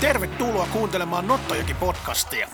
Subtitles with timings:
[0.00, 2.48] Tervetuloa kuuntelemaan Nottojoki-podcastia.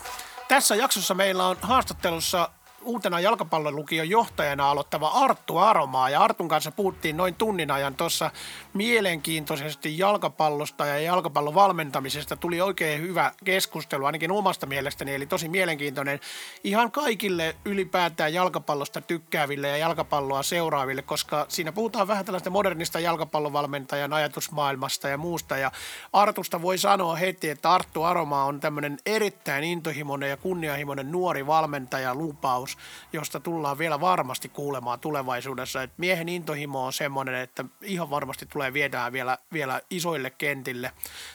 [0.48, 2.50] Tässä jaksossa meillä on haastattelussa
[2.86, 6.10] uutena jalkapallon lukion johtajana aloittava Arttu Aromaa.
[6.10, 8.30] Ja Artun kanssa puhuttiin noin tunnin ajan tuossa
[8.74, 12.36] mielenkiintoisesti jalkapallosta ja jalkapallon valmentamisesta.
[12.36, 16.20] Tuli oikein hyvä keskustelu ainakin omasta mielestäni, eli tosi mielenkiintoinen
[16.64, 24.12] ihan kaikille ylipäätään jalkapallosta tykkääville ja jalkapalloa seuraaville, koska siinä puhutaan vähän tällaista modernista jalkapallovalmentajan
[24.12, 25.56] ajatusmaailmasta ja muusta.
[25.56, 25.72] Ja
[26.12, 32.14] Artusta voi sanoa heti, että Arttu Aromaa on tämmöinen erittäin intohimoinen ja kunnianhimoinen nuori valmentaja
[32.14, 32.75] lupaus
[33.12, 35.82] josta tullaan vielä varmasti kuulemaan tulevaisuudessa.
[35.82, 40.92] Et miehen intohimo on semmoinen, että ihan varmasti tulee viedään vielä, vielä isoille kentille.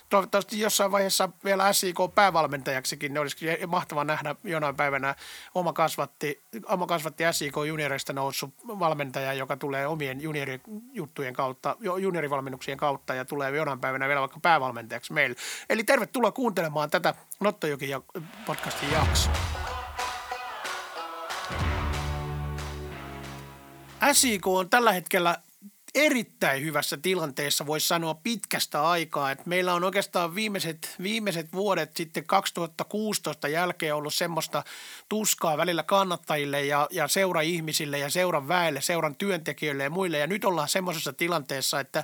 [0.09, 5.15] Toivottavasti jossain vaiheessa vielä SIK päävalmentajaksikin, ne olisi mahtavaa nähdä jonain päivänä
[5.55, 13.13] oma kasvatti, oma kasvatti SIK junioreista noussut valmentaja, joka tulee omien juniorijuttujen kautta, juniorivalmennuksien kautta
[13.13, 15.35] ja tulee jonain päivänä vielä vaikka päävalmentajaksi meille.
[15.69, 17.89] Eli tervetuloa kuuntelemaan tätä Nottojoki
[18.45, 19.80] podcastin jaksoa.
[24.13, 25.37] SIK on tällä hetkellä
[25.95, 29.31] erittäin hyvässä tilanteessa, voisi sanoa pitkästä aikaa.
[29.31, 34.63] Että meillä on oikeastaan viimeiset, viimeiset vuodet sitten 2016 jälkeen ollut semmoista
[35.09, 40.17] tuskaa välillä kannattajille ja, ja seura-ihmisille ja seuran väelle, seuran työntekijöille ja muille.
[40.17, 42.03] Ja nyt ollaan semmoisessa tilanteessa, että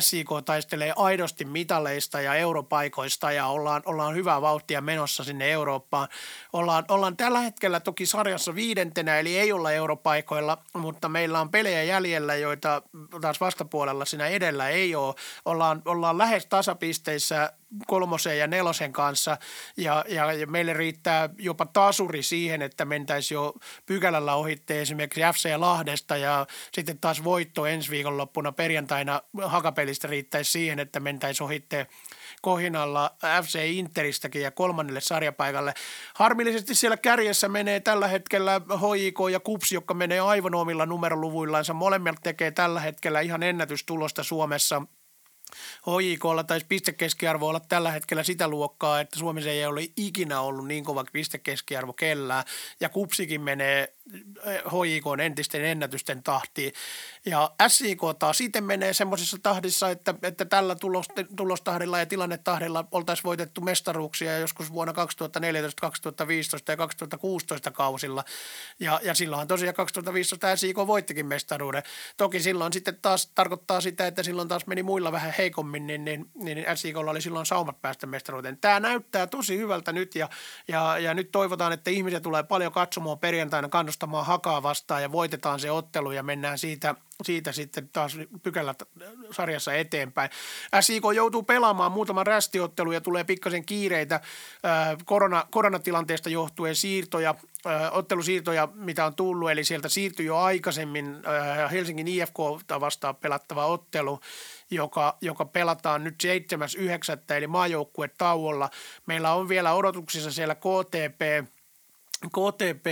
[0.00, 6.08] SIK taistelee aidosti mitaleista ja europaikoista ja ollaan, ollaan hyvää vauhtia menossa sinne Eurooppaan.
[6.52, 11.82] Ollaan, ollaan tällä hetkellä toki sarjassa viidentenä, eli ei olla europaikoilla, mutta meillä on pelejä
[11.82, 12.82] jäljellä, joita
[13.24, 15.14] taas vastapuolella siinä edellä ei ole.
[15.44, 17.52] Ollaan, ollaan lähes tasapisteissä
[17.86, 19.38] kolmosen ja nelosen kanssa
[19.76, 23.54] ja, ja, ja meille riittää jopa tasuri siihen, että mentäisiin jo
[23.86, 30.78] pykälällä ohitte esimerkiksi FC Lahdesta ja sitten taas voitto ensi viikonloppuna perjantaina hakapelistä riittäisi siihen,
[30.78, 31.86] että mentäisiin ohitte
[32.42, 33.10] kohinalla
[33.42, 35.74] FC Interistäkin ja kolmannelle sarjapaikalle.
[36.14, 41.74] Harmillisesti siellä kärjessä menee tällä hetkellä HIK ja KUPS, jotka menee aivan omilla numeroluvuillansa.
[41.74, 44.82] Molemmat tekee tällä hetkellä ihan ennätystulosta Suomessa–
[45.86, 50.84] HJKlla taisi pistekeskiarvo olla tällä hetkellä sitä luokkaa, että Suomessa ei ole ikinä ollut niin
[50.84, 52.44] kova pistekeskiarvo kellään.
[52.80, 53.94] Ja kupsikin menee
[54.46, 56.72] HJK entisten ennätysten tahtiin.
[57.26, 60.76] Ja SIK taas sitten menee semmoisessa tahdissa, että, että tällä
[61.36, 68.24] tulostahdilla ja tilannetahdilla oltaisiin voitettu mestaruuksia joskus vuonna 2014, 2015 ja 2016 kausilla.
[68.80, 71.82] Ja, ja silloinhan tosiaan 2015 SIK voittikin mestaruuden.
[72.16, 76.30] Toki silloin sitten taas tarkoittaa sitä, että silloin taas meni muilla vähän heikommin, niin, niin,
[76.34, 78.58] niin SIKlla oli silloin saumat päästä mestaruuteen.
[78.58, 80.28] Tämä näyttää tosi hyvältä nyt ja,
[80.68, 85.12] ja, ja nyt toivotaan, että ihmisiä tulee paljon katsomaan perjantaina kannus kannustamaan hakaa vastaan ja
[85.12, 88.74] voitetaan se ottelu ja mennään siitä, siitä sitten taas pykälä
[89.30, 90.30] sarjassa eteenpäin.
[90.80, 94.20] SIK joutuu pelaamaan muutaman rästiottelu ja tulee pikkasen kiireitä
[95.04, 97.34] korona, koronatilanteesta johtuen siirtoja,
[97.90, 99.50] ottelusiirtoja, mitä on tullut.
[99.50, 101.22] Eli sieltä siirtyi jo aikaisemmin
[101.70, 102.38] Helsingin IFK
[102.80, 104.20] vastaan pelattava ottelu,
[104.70, 107.34] joka, joka pelataan nyt 7.9.
[107.34, 108.70] eli maajoukkue tauolla.
[109.06, 111.20] Meillä on vielä odotuksissa siellä KTP–
[112.30, 112.86] KTP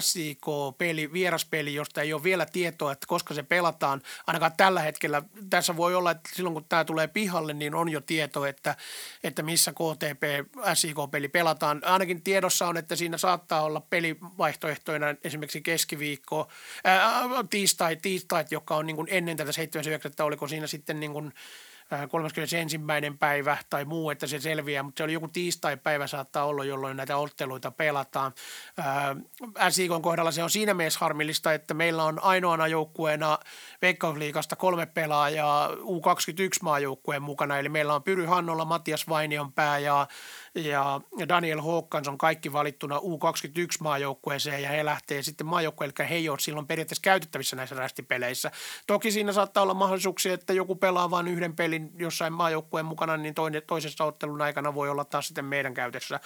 [0.00, 4.02] SIK-peli, vieraspeli, josta ei ole vielä tietoa, että koska se pelataan.
[4.26, 8.00] Ainakaan tällä hetkellä, tässä voi olla, että silloin kun tämä tulee pihalle, niin on jo
[8.00, 8.76] tieto, että,
[9.24, 10.22] että missä KTP
[10.74, 11.80] SIK-peli pelataan.
[11.84, 16.48] Ainakin tiedossa on, että siinä saattaa olla pelivaihtoehtoina esimerkiksi keskiviikko,
[16.84, 20.24] ää, tiistai, tiistait, joka on niin kuin ennen tätä 7.9.
[20.24, 21.32] oliko siinä sitten niin kuin–
[22.08, 22.80] 31.
[23.18, 27.16] päivä tai muu, että se selviää, mutta se oli joku tiistai-päivä saattaa olla, jolloin näitä
[27.16, 28.32] otteluita pelataan.
[29.68, 33.38] SIKon kohdalla se on siinä mielessä harmillista, että meillä on ainoana joukkueena
[33.82, 40.06] Veikkausliikasta kolme pelaajaa U21-maajoukkueen mukana, eli meillä on Pyry Hannolla, Matias Vainionpää ja
[40.58, 46.28] ja Daniel Hawkins on kaikki valittuna U21-maajoukkueeseen ja he lähtee sitten maajoukkueelle, eli he ei
[46.28, 48.50] ole silloin periaatteessa käytettävissä näissä rästipeleissä.
[48.86, 53.34] Toki siinä saattaa olla mahdollisuuksia, että joku pelaa vain yhden pelin jossain maajoukkueen mukana, niin
[53.34, 56.20] toinen, toisessa ottelun aikana voi olla taas sitten meidän käytössä.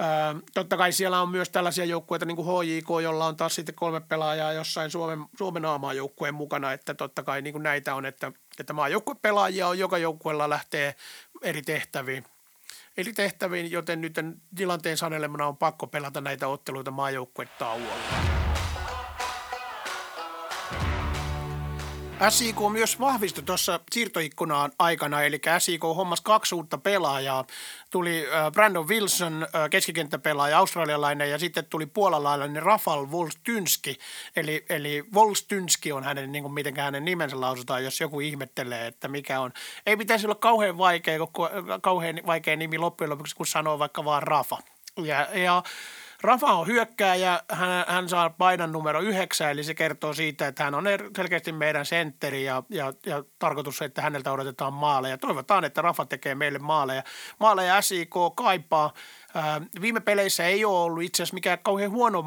[0.00, 3.74] Öö, totta kai siellä on myös tällaisia joukkueita niin kuin HJK, jolla on taas sitten
[3.74, 8.32] kolme pelaajaa jossain Suomen, Suomen A-maajoukkueen mukana, että totta kai niin kuin näitä on, että,
[8.60, 10.94] että maajoukkuepelaajia on, joka joukkueella lähtee
[11.42, 12.24] eri tehtäviin–
[12.98, 14.16] eli tehtäviin, joten nyt
[14.56, 17.94] tilanteen sanelemana on pakko pelata näitä otteluita maajoukkuetauolla.
[22.28, 27.44] SIK myös vahvistui tuossa siirtoikkunaan aikana, eli SIK hommas kaksi uutta pelaajaa.
[27.90, 33.98] Tuli äh, Brandon Wilson, äh, keskikenttäpelaaja, australialainen, ja sitten tuli puolalainen Rafal Volstynski.
[34.36, 39.08] Eli, eli Volstynski on hänen, niin kuin miten hänen nimensä lausutaan, jos joku ihmettelee, että
[39.08, 39.52] mikä on.
[39.86, 41.18] Ei pitäisi olla kauhean vaikea,
[41.80, 44.58] kauhean vaikea nimi loppujen lopuksi, kun sanoo vaikka vaan Rafa.
[44.96, 45.62] Ja, ja
[46.22, 50.74] Rafa on hyökkääjä, hän, hän saa painan numero yhdeksän, eli se kertoo siitä, että hän
[50.74, 50.84] on
[51.16, 55.18] selkeästi meidän sentteri ja, ja, ja tarkoitus, että häneltä odotetaan maaleja.
[55.18, 57.02] Toivotaan, että Rafa tekee meille maaleja.
[57.40, 58.92] Maaleja SIK kaipaa–
[59.80, 62.24] Viime peleissä ei ole ollut itse asiassa mikään kauhean huono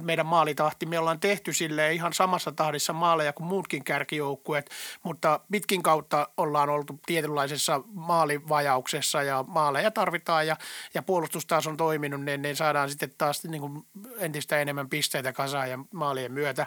[0.00, 0.86] meidän maalitahti.
[0.86, 4.70] Me ollaan tehty sille ihan samassa tahdissa maaleja kuin muutkin kärkijoukkueet,
[5.02, 10.56] mutta pitkin kautta ollaan oltu tietynlaisessa maalivajauksessa ja maaleja tarvitaan ja,
[10.94, 13.86] ja puolustus taas on toiminut, niin, niin saadaan sitten taas niin kuin
[14.18, 16.66] entistä enemmän pisteitä kasaan ja maalien myötä.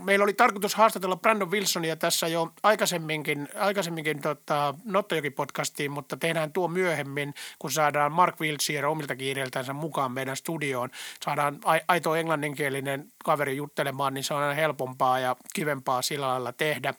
[0.00, 6.68] Meillä oli tarkoitus haastatella Brandon Wilsonia tässä jo aikaisemminkin, aikaisemminkin tota, Nottojoki-podcastiin, mutta tehdään tuo
[6.68, 10.90] myöhemmin, kun saadaan Mark Wilson Wiltshire omilta kiireiltänsä mukaan meidän studioon.
[11.24, 11.58] Saadaan
[11.88, 16.94] aito englanninkielinen kaveri juttelemaan, niin se on aina helpompaa ja kivempaa sillä lailla tehdä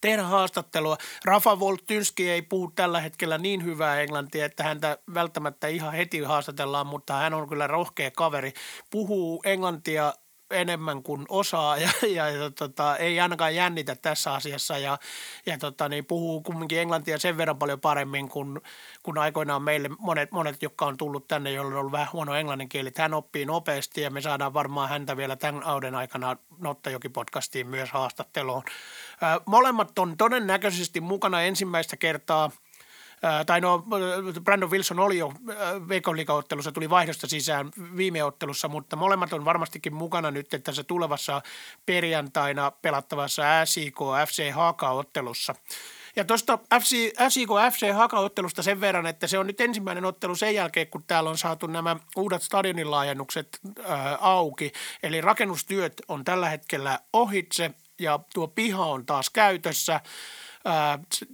[0.00, 0.96] tehdä haastattelua.
[1.24, 6.86] Rafa Voltynski ei puhu tällä hetkellä niin hyvää englantia, että häntä välttämättä ihan heti haastatellaan,
[6.86, 8.52] mutta hän on kyllä rohkea kaveri.
[8.90, 10.14] Puhuu englantia
[10.52, 14.98] enemmän kuin osaa ja, ja, ja tota, ei ainakaan jännitä tässä asiassa ja,
[15.46, 18.60] ja tota, niin puhuu kumminkin englantia sen verran paljon paremmin kuin,
[19.02, 22.68] kuin aikoinaan meille monet, monet, jotka on tullut tänne, joilla on ollut vähän huono englannin
[22.68, 22.92] kieli.
[22.96, 28.62] Hän oppii nopeasti ja me saadaan varmaan häntä vielä tämän auden aikana Nottajoki-podcastiin myös haastatteluun.
[29.46, 32.50] Molemmat on todennäköisesti mukana ensimmäistä kertaa–
[33.46, 33.84] tai no
[34.44, 35.32] Brandon Wilson oli jo
[35.88, 41.42] veikkausliikaottelussa, tuli vaihdosta sisään viime ottelussa, mutta molemmat on varmastikin mukana nyt tässä tulevassa
[41.86, 43.96] perjantaina pelattavassa SIK
[44.28, 45.54] FC Haka-ottelussa.
[46.16, 46.58] Ja tuosta
[47.28, 51.30] SIK FC Haka-ottelusta sen verran, että se on nyt ensimmäinen ottelu sen jälkeen, kun täällä
[51.30, 54.72] on saatu nämä uudet stadionin laajennukset ää, auki.
[55.02, 60.00] Eli rakennustyöt on tällä hetkellä ohitse ja tuo piha on taas käytössä–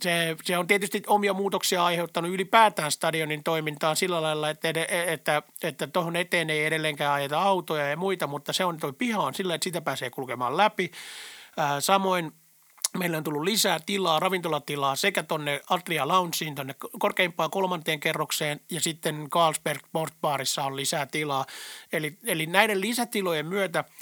[0.02, 4.68] se, se on tietysti omia muutoksia aiheuttanut ylipäätään stadionin toimintaan sillä lailla, että,
[5.06, 9.22] että, että tuohon eteen ei edelleenkään ajeta autoja ja muita, mutta se on tuo piha
[9.22, 10.90] on sillä, että sitä pääsee kulkemaan läpi.
[11.80, 12.32] Samoin
[12.98, 18.80] Meillä on tullut lisää tilaa, ravintolatilaa sekä tuonne Adria Loungeen, tuonne korkeimpaan kolmanteen kerrokseen ja
[18.80, 21.46] sitten Carlsberg Sportbarissa on lisää tilaa.
[21.92, 23.84] Eli, eli näiden lisätilojen myötä–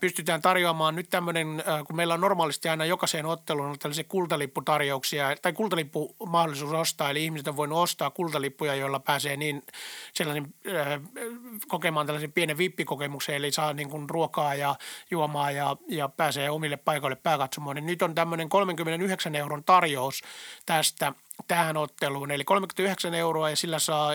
[0.00, 6.72] pystytään tarjoamaan nyt tämmöinen, kun meillä on normaalisti aina jokaiseen otteluun tällaisia kultalipputarjouksia tai kultalippumahdollisuus
[6.72, 9.62] ostaa, eli ihmiset on voinut ostaa kultalippuja, joilla pääsee niin
[10.14, 10.54] sellainen
[11.68, 14.74] kokemaan tällaisen pienen vippikokemuksen, eli saa niin kuin ruokaa ja
[15.10, 17.74] juomaa ja, ja pääsee omille paikoille pääkatsomaan.
[17.74, 20.22] Niin nyt on tämmöinen 39 euron tarjous
[20.66, 21.12] tästä
[21.48, 22.30] tähän otteluun.
[22.30, 24.12] Eli 39 euroa ja sillä saa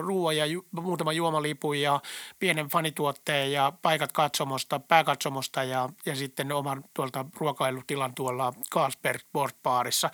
[0.00, 2.00] ruoan ja ju, muutama juomalipun ja
[2.38, 10.10] pienen fanituotteen ja paikat katsomosta, pääkatsomosta ja, ja sitten oman tuolta ruokailutilan tuolla Carlsberg Sportbaarissa.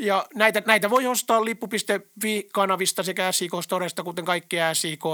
[0.00, 5.04] Ja näitä, näitä voi ostaa lippu.fi-kanavista sekä SIK Storesta, kuten kaikkia SIK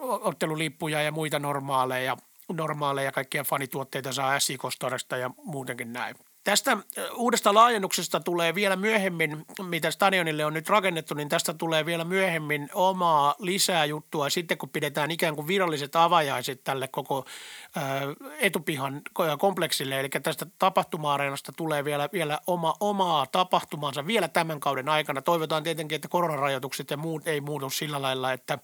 [0.00, 2.16] ottelulippuja ja muita normaaleja,
[2.52, 6.16] normaaleja kaikkia fanituotteita saa SIK Storesta ja muutenkin näin.
[6.46, 6.76] Tästä
[7.14, 12.68] uudesta laajennuksesta tulee vielä myöhemmin, mitä stadionille on nyt rakennettu, niin tästä tulee vielä myöhemmin
[12.74, 17.24] omaa lisää juttua sitten, kun pidetään ikään kuin viralliset avajaiset tälle koko
[18.38, 19.02] etupihan
[19.38, 20.00] kompleksille.
[20.00, 25.22] Eli tästä tapahtuma-areenasta tulee vielä, vielä oma, omaa tapahtumansa vielä tämän kauden aikana.
[25.22, 28.58] Toivotaan tietenkin, että koronarajoitukset ja muut ei muutu sillä lailla, että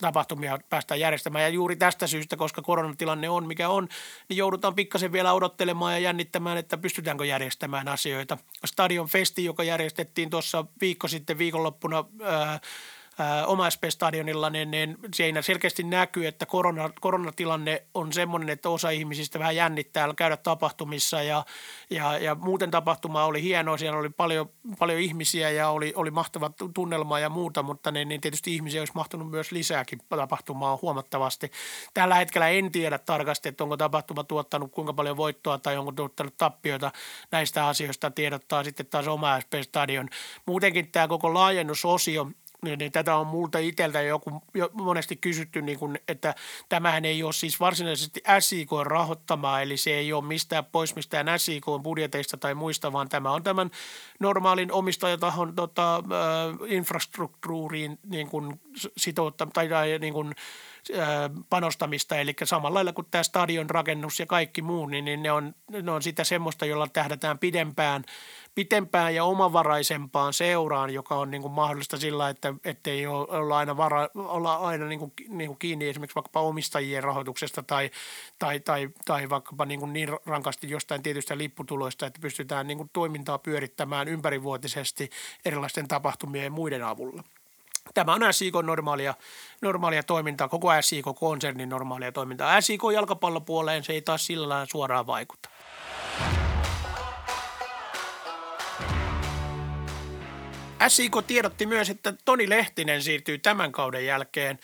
[0.00, 1.42] tapahtumia päästään järjestämään.
[1.42, 3.88] Ja juuri tästä syystä, koska koronatilanne on mikä on,
[4.28, 8.38] niin joudutaan pikkasen vielä odottelemaan ja jännittämään, että pystytäänkö alkoi järjestämään asioita.
[8.64, 12.04] Stadion Festi, joka järjestettiin tuossa viikko sitten viikonloppuna
[13.46, 19.38] oma SP-stadionilla, niin, niin siinä selkeästi näkyy, että korona, koronatilanne on semmoinen, että osa ihmisistä
[19.38, 21.44] vähän jännittää käydä tapahtumissa ja,
[21.90, 23.78] ja, ja muuten tapahtuma oli hienoa.
[23.78, 28.20] Siellä oli paljon, paljon ihmisiä ja oli, oli mahtava tunnelma ja muuta, mutta niin, niin
[28.20, 31.50] tietysti ihmisiä olisi mahtunut myös lisääkin tapahtumaa huomattavasti.
[31.94, 36.34] Tällä hetkellä en tiedä tarkasti, että onko tapahtuma tuottanut kuinka paljon voittoa tai onko tuottanut
[36.36, 36.92] tappioita.
[37.30, 40.08] Näistä asioista tiedottaa sitten taas oma SP-stadion.
[40.46, 42.26] Muutenkin tämä koko laajennusosio–
[42.62, 46.34] niin, niin tätä on multa itseltä joku, jo monesti kysytty, niin kuin, että
[46.68, 51.64] tämähän ei ole siis varsinaisesti SIK rahoittamaa, eli se ei ole mistään pois mistään SIK
[51.82, 53.70] budjeteista tai muista, vaan tämä on tämän
[54.20, 56.02] normaalin omistajatahon tota, äh,
[56.68, 58.60] infrastruktuuriin niin kuin
[58.96, 60.34] sitoutta, tai, tai niin kuin,
[61.50, 65.54] panostamista, eli samalla lailla kuin tämä stadion rakennus ja kaikki muu, niin, niin ne, on,
[65.82, 68.04] ne on sitä semmoista, jolla tähdätään pidempään,
[68.54, 74.08] pitempään ja omavaraisempaan seuraan, joka on niin kuin mahdollista sillä, että ei olla aina, vara,
[74.14, 77.90] olla aina niin kuin, niin kuin kiinni esimerkiksi vaikkapa omistajien rahoituksesta tai,
[78.38, 82.90] tai, tai, tai vaikkapa niin, kuin niin rankasti jostain tietystä lipputuloista, että pystytään niin kuin
[82.92, 85.10] toimintaa pyörittämään ympärivuotisesti
[85.44, 87.22] erilaisten tapahtumien ja muiden avulla.
[87.94, 89.14] Tämä on SIK normaalia,
[89.62, 92.60] normaalia toimintaa, koko SIK-konsernin normaalia toimintaa.
[92.60, 95.48] SIK jalkapallopuoleen se ei taas sillä suoraan vaikuta.
[100.88, 104.58] SIK tiedotti myös, että Toni Lehtinen siirtyy tämän kauden jälkeen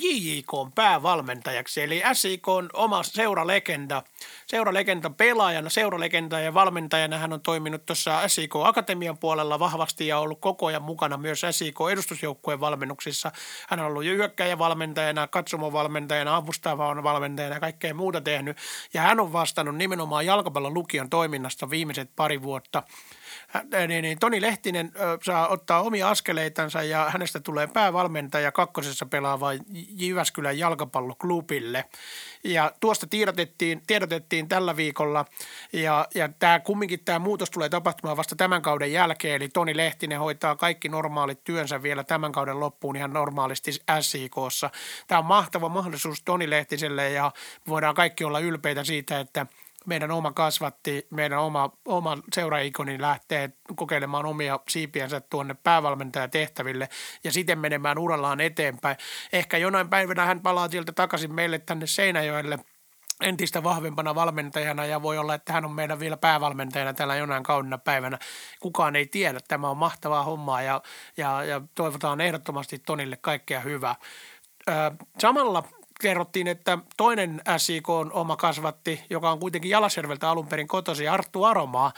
[0.00, 4.02] JJK päävalmentajaksi, eli SIK on oma seuralegenda,
[4.46, 10.40] seuralegenda pelaajana, seuralegenda ja valmentajana hän on toiminut tuossa SIK Akatemian puolella vahvasti ja ollut
[10.40, 13.32] koko ajan mukana myös SIK edustusjoukkueen valmennuksissa.
[13.68, 18.56] Hän on ollut hyökkäjävalmentajana, katsomovalmentajana, avustavan valmentajana ja kaikkea muuta tehnyt.
[18.94, 22.82] Ja hän on vastannut nimenomaan jalkapallon lukion toiminnasta viimeiset pari vuotta–
[23.88, 29.48] niin, niin Toni Lehtinen saa ottaa omia askeleitansa ja hänestä tulee päävalmentaja kakkosessa pelaava
[29.88, 31.84] Jyväskylän jalkapalloklubille.
[32.44, 35.24] Ja tuosta tiedotettiin, tiedotettiin tällä viikolla
[35.72, 39.36] ja, ja tämä kumminkin tämä muutos tulee tapahtumaan vasta tämän kauden jälkeen.
[39.36, 44.70] Eli Toni Lehtinen hoitaa kaikki normaalit työnsä vielä tämän kauden loppuun ihan normaalisti SIKssa.
[45.06, 47.32] Tämä on mahtava mahdollisuus Toni Lehtiselle ja
[47.68, 49.46] voidaan kaikki olla ylpeitä siitä, että–
[49.86, 56.88] meidän oma kasvatti, meidän oma, oma seuraikoni lähtee kokeilemaan omia siipiänsä tuonne päävalmentajatehtäville
[57.24, 58.96] ja siten menemään urallaan eteenpäin.
[59.32, 62.58] Ehkä jonain päivänä hän palaa sieltä takaisin meille tänne Seinäjoelle–
[63.20, 67.78] entistä vahvempana valmentajana ja voi olla, että hän on meidän vielä päävalmentajana tällä jonain kaunina
[67.78, 68.18] päivänä.
[68.60, 69.40] Kukaan ei tiedä.
[69.48, 70.82] Tämä on mahtavaa hommaa ja,
[71.16, 73.94] ja, ja toivotaan ehdottomasti Tonille kaikkea hyvää.
[75.18, 75.62] samalla
[76.00, 81.44] kerrottiin, että toinen SIK on oma kasvatti, joka on kuitenkin Jalasjärveltä alun perin kotosi, Arttu
[81.44, 81.92] Aromaa.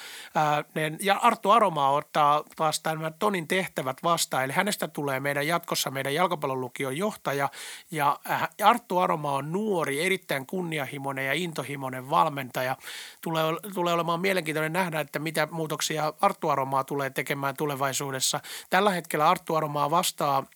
[1.01, 6.15] Ja Arttu Aromaa ottaa taas tämän Tonin tehtävät vastaan, eli hänestä tulee meidän jatkossa meidän
[6.15, 7.49] jalkapallolukion johtaja.
[7.91, 8.19] Ja
[8.65, 12.77] Arttu Aromaa on nuori, erittäin kunnianhimoinen ja intohimoinen valmentaja.
[13.21, 18.41] Tulee, tulee olemaan mielenkiintoinen nähdä, että mitä muutoksia Arttu Aromaa tulee tekemään tulevaisuudessa.
[18.71, 20.47] Tällä hetkellä Arttu Aromaa vastaa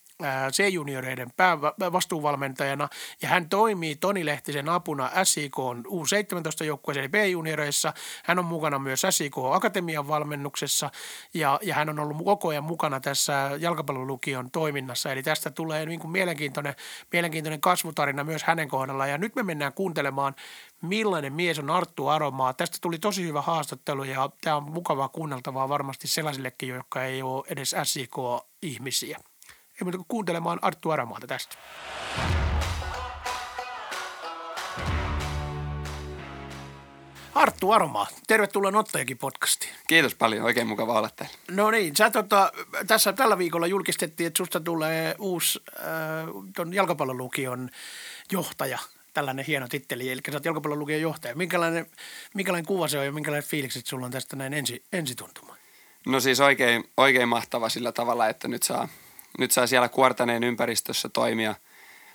[0.50, 1.32] C-junioreiden
[1.92, 2.88] vastuuvalmentajana
[3.22, 7.92] ja hän toimii Toni Lehtisen apuna SIK U17-joukkueessa eli B-junioreissa.
[8.24, 10.90] Hän on mukana myös SIK Akatemian valmennuksessa
[11.34, 15.12] ja, ja hän on ollut koko ajan mukana tässä jalkapallolukion toiminnassa.
[15.12, 16.74] Eli tästä tulee niin kuin mielenkiintoinen,
[17.12, 20.34] mielenkiintoinen kasvutarina myös hänen kohdallaan ja nyt me mennään kuuntelemaan
[20.82, 22.54] millainen mies on Arttu Aromaa.
[22.54, 27.44] Tästä tuli tosi hyvä haastattelu ja tämä on mukavaa kuunneltavaa varmasti sellaisillekin, jotka ei ole
[27.48, 29.18] edes SIK-ihmisiä.
[29.80, 31.56] Ei muuta kuin kuuntelemaan Arttu Aramaata tästä.
[37.34, 39.72] Arttu Aromaa, tervetuloa Nottajakin podcastiin.
[39.86, 41.34] Kiitos paljon, oikein mukava olla täällä.
[41.50, 42.52] No niin, sä tota,
[42.86, 45.84] tässä tällä viikolla julkistettiin, että susta tulee uusi äh,
[46.56, 47.70] ton jalkapallolukion
[48.32, 48.78] johtaja,
[49.14, 51.34] tällainen hieno titteli, eli sä oot jalkapallolukion johtaja.
[51.34, 51.86] Minkälainen,
[52.34, 55.56] minkälainen kuva se on ja minkälaiset fiilikset sulla on tästä näin ensi, ensituntuma?
[56.06, 58.88] No siis oikein, oikein mahtava sillä tavalla, että nyt saa
[59.38, 61.54] nyt saa siellä kuortaneen ympäristössä toimia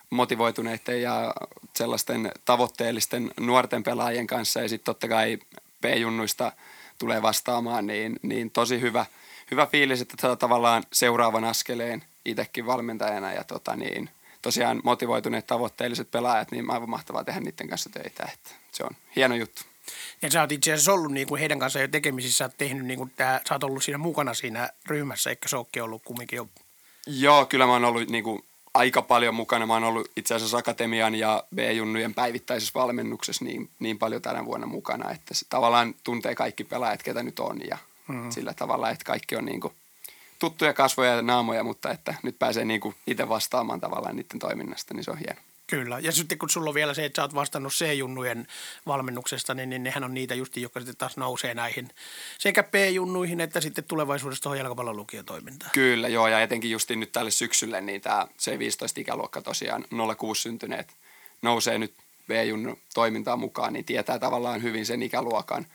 [0.09, 1.33] motivoituneiden ja
[1.75, 5.37] sellaisten tavoitteellisten nuorten pelaajien kanssa ja sitten totta kai
[5.81, 6.51] P-junnuista
[6.99, 9.05] tulee vastaamaan, niin, niin tosi hyvä,
[9.51, 14.09] hyvä fiilis, että tätä tavallaan seuraavan askeleen itsekin valmentajana ja tota niin,
[14.41, 19.35] tosiaan motivoituneet tavoitteelliset pelaajat, niin aivan mahtavaa tehdä niiden kanssa töitä, että se on hieno
[19.35, 19.61] juttu.
[20.21, 22.85] Ja sä oot itse asiassa ollut niin kuin heidän kanssaan jo tekemisissä, sä oot, tehnyt
[22.85, 26.49] niin kuin tää, sä oot ollut siinä mukana siinä ryhmässä, eikä se ollut kumminkin jo
[27.05, 29.65] Joo, kyllä mä oon ollut niinku aika paljon mukana.
[29.65, 34.67] Mä oon ollut itse asiassa Akatemian ja B-junnujen päivittäisessä valmennuksessa niin, niin paljon tänä vuonna
[34.67, 38.31] mukana, että se tavallaan tuntee kaikki pelaajat, ketä nyt on ja mm.
[38.31, 39.73] sillä tavalla, että kaikki on niinku
[40.39, 45.03] tuttuja kasvoja ja naamoja, mutta että nyt pääsee niinku itse vastaamaan tavallaan niiden toiminnasta, niin
[45.03, 45.39] se on hieno.
[45.67, 45.99] Kyllä.
[45.99, 48.47] Ja sitten kun sulla on vielä se, että sä oot vastannut C-junnujen
[48.87, 51.89] valmennuksesta, niin, niin nehän on niitä justi, jotka sitten taas nousee näihin
[52.37, 55.71] sekä P-junnuihin että sitten tulevaisuudessa tuohon jalkapallon lukiotoimintaan.
[55.73, 56.27] Kyllä, joo.
[56.27, 59.85] Ja etenkin justi nyt tälle syksylle, niin tämä C15-ikäluokka tosiaan
[60.17, 60.87] 06 syntyneet
[61.41, 61.93] nousee nyt
[62.27, 65.65] B-junnu toimintaan mukaan, niin tietää tavallaan hyvin sen ikäluokan.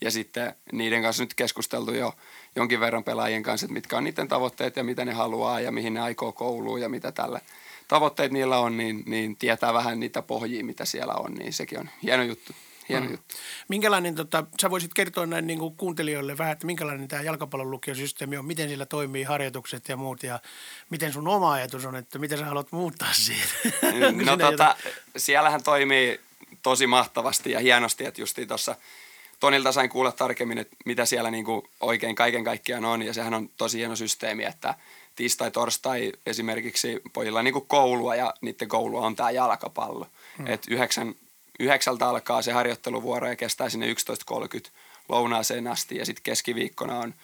[0.00, 2.14] Ja sitten niiden kanssa nyt keskusteltu jo
[2.56, 5.94] jonkin verran pelaajien kanssa, että mitkä on niiden tavoitteet ja mitä ne haluaa ja mihin
[5.94, 7.40] ne aikoo kouluun ja mitä tällä–
[7.88, 11.90] tavoitteet niillä on, niin, niin tietää vähän niitä pohjia, mitä siellä on, niin sekin on
[12.02, 12.52] hieno juttu.
[12.88, 13.10] hieno mm.
[13.10, 13.34] juttu.
[13.68, 18.36] Minkälainen, tota, sä voisit kertoa näin niin kuin kuuntelijoille vähän, että minkälainen tämä jalkapallon lukiosysteemi
[18.36, 20.40] on, miten sillä toimii harjoitukset ja muut ja
[20.90, 23.52] miten sun oma ajatus on, että mitä sä haluat muuttaa siitä?
[24.26, 24.76] no tota,
[25.16, 26.20] siellähän toimii
[26.62, 28.76] tosi mahtavasti ja hienosti, että justiin tuossa
[29.40, 33.34] Tonilta sain kuulla tarkemmin, että mitä siellä niin kuin oikein kaiken kaikkiaan on ja sehän
[33.34, 34.74] on tosi hieno systeemi, että
[35.16, 40.06] tiistai, torstai esimerkiksi pojilla niin kuin koulua ja niiden koulua on tämä jalkapallo.
[40.38, 40.46] Hmm.
[40.46, 41.14] Et yhdeksän,
[41.60, 44.70] yhdeksältä alkaa se harjoitteluvuoro ja kestää sinne 11.30
[45.08, 47.14] lounaaseen asti ja sitten keskiviikkona on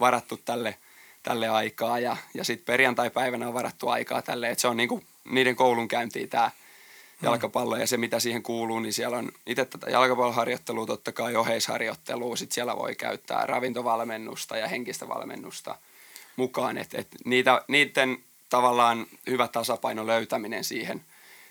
[0.00, 0.76] varattu tälle,
[1.22, 5.06] tälle aikaa ja, ja sitten perjantai-päivänä on varattu aikaa tälle, että se on niin kuin
[5.24, 6.50] niiden koulunkäyntiä tämä
[7.22, 12.36] jalkapallo ja se, mitä siihen kuuluu, niin siellä on itse tätä jalkapalloharjoittelua, totta kai oheisharjoittelua,
[12.36, 15.74] sitten siellä voi käyttää ravintovalmennusta ja henkistä valmennusta
[16.38, 18.18] mukaan, että et niitä, niiden
[18.50, 21.04] tavallaan hyvä tasapaino löytäminen siihen,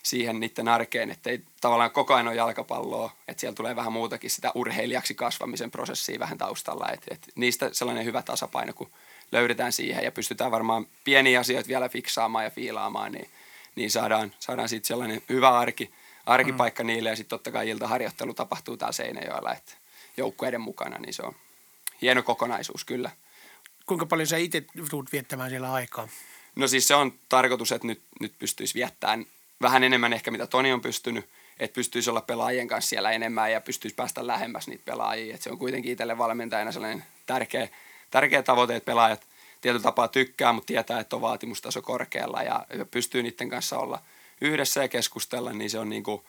[0.03, 4.29] siihen niiden arkeen, että ei tavallaan koko ajan ole jalkapalloa, että siellä tulee vähän muutakin
[4.29, 8.89] sitä urheilijaksi kasvamisen prosessia vähän taustalla, että et niistä sellainen hyvä tasapaino, kun
[9.31, 13.29] löydetään siihen ja pystytään varmaan pieniä asioita vielä fiksaamaan ja fiilaamaan, niin
[13.77, 15.91] niin saadaan, saadaan siitä sellainen hyvä arki,
[16.25, 16.87] arkipaikka mm.
[16.87, 19.73] niille ja sitten totta kai iltaharjoittelu tapahtuu täällä Seinäjoella, että
[20.17, 21.35] joukkueiden mukana, niin se on
[22.01, 23.11] hieno kokonaisuus kyllä.
[23.87, 26.07] Kuinka paljon sä itse tulet viettämään siellä aikaa?
[26.55, 29.25] No siis se on tarkoitus, että nyt, nyt pystyisi viettämään
[29.61, 31.29] vähän enemmän ehkä mitä Toni on pystynyt,
[31.59, 35.35] että pystyisi olla pelaajien kanssa siellä enemmän ja pystyisi päästä lähemmäs niitä pelaajia.
[35.35, 37.69] Et se on kuitenkin itselle valmentajana sellainen tärkeä,
[38.09, 39.27] tärkeä tavoite, että pelaajat–
[39.61, 44.01] tietyllä tapaa tykkää, mutta tietää, että on vaatimustaso korkealla ja pystyy niiden kanssa olla
[44.41, 46.21] yhdessä ja keskustella, niin se on niin kuin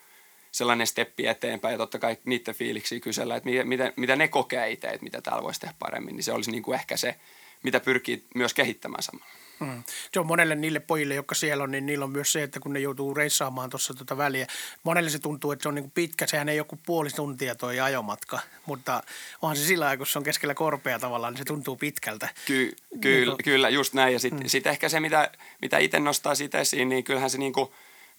[0.53, 4.87] sellainen steppi eteenpäin ja totta kai niiden fiiliksi kysellä, että mitä, mitä ne kokee itse,
[4.87, 7.15] että mitä täällä voisi tehdä paremmin, niin se olisi niin kuin ehkä se,
[7.63, 9.39] mitä pyrkii myös kehittämään samalla.
[9.61, 9.83] Mm.
[10.13, 12.73] Se on monelle niille pojille, jotka siellä on, niin niillä on myös se, että kun
[12.73, 14.47] ne joutuu reissaamaan tuossa tuota väliä.
[14.83, 18.39] Monelle se tuntuu, että se on niin pitkä, sehän ei joku puoli tuntia tuo ajomatka,
[18.67, 19.03] mutta
[19.43, 22.29] onhan se sillä kun se on keskellä korpea tavallaan, niin se tuntuu pitkältä.
[22.47, 23.45] Ky- ky- niin kuin...
[23.45, 24.13] Kyllä, just näin.
[24.13, 24.49] Ja sitten mm.
[24.49, 25.31] sit ehkä se, mitä,
[25.63, 27.71] mitä itse nostaa siitä esiin, niin kyllähän se niin kuin,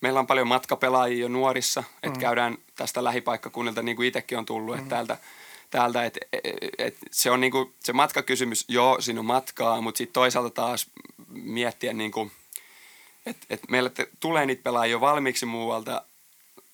[0.02, 2.22] meillä on paljon matkapelaajia jo nuorissa, että mm.
[2.22, 4.80] käydään tästä lähipaikkakunnilta, niin kuin itsekin on tullut, mm.
[4.80, 5.18] että täältä–
[5.70, 6.20] täältä, että
[6.78, 10.88] et, se on niinku, se matkakysymys, joo, siinä on matkaa, mutta sitten toisaalta taas
[11.28, 12.32] miettiä niinku,
[13.26, 16.06] että et meille te, tulee niitä pelaajia jo valmiiksi muualta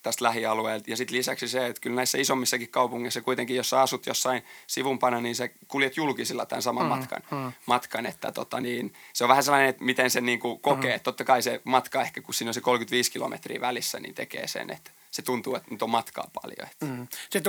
[0.04, 0.92] tästä lähialueelta.
[0.92, 5.22] Ja sitten lisäksi se, että kyllä näissä isommissakin kaupungeissa kuitenkin, jos sä asut jossain sivumpana,
[5.22, 7.22] niin sä kuljet julkisilla tämän saman mm, matkan.
[7.32, 7.52] Mm.
[7.66, 10.98] matkan että tota, niin, se on vähän sellainen, että miten se niinku kokee.
[10.98, 11.04] Mm.
[11.04, 14.70] Totta kai se matka ehkä, kun siinä on se 35 kilometriä välissä, niin tekee sen,
[14.70, 16.70] että– se tuntuu, että nyt on matkaa paljon.
[16.82, 17.08] Mm.
[17.30, 17.42] Se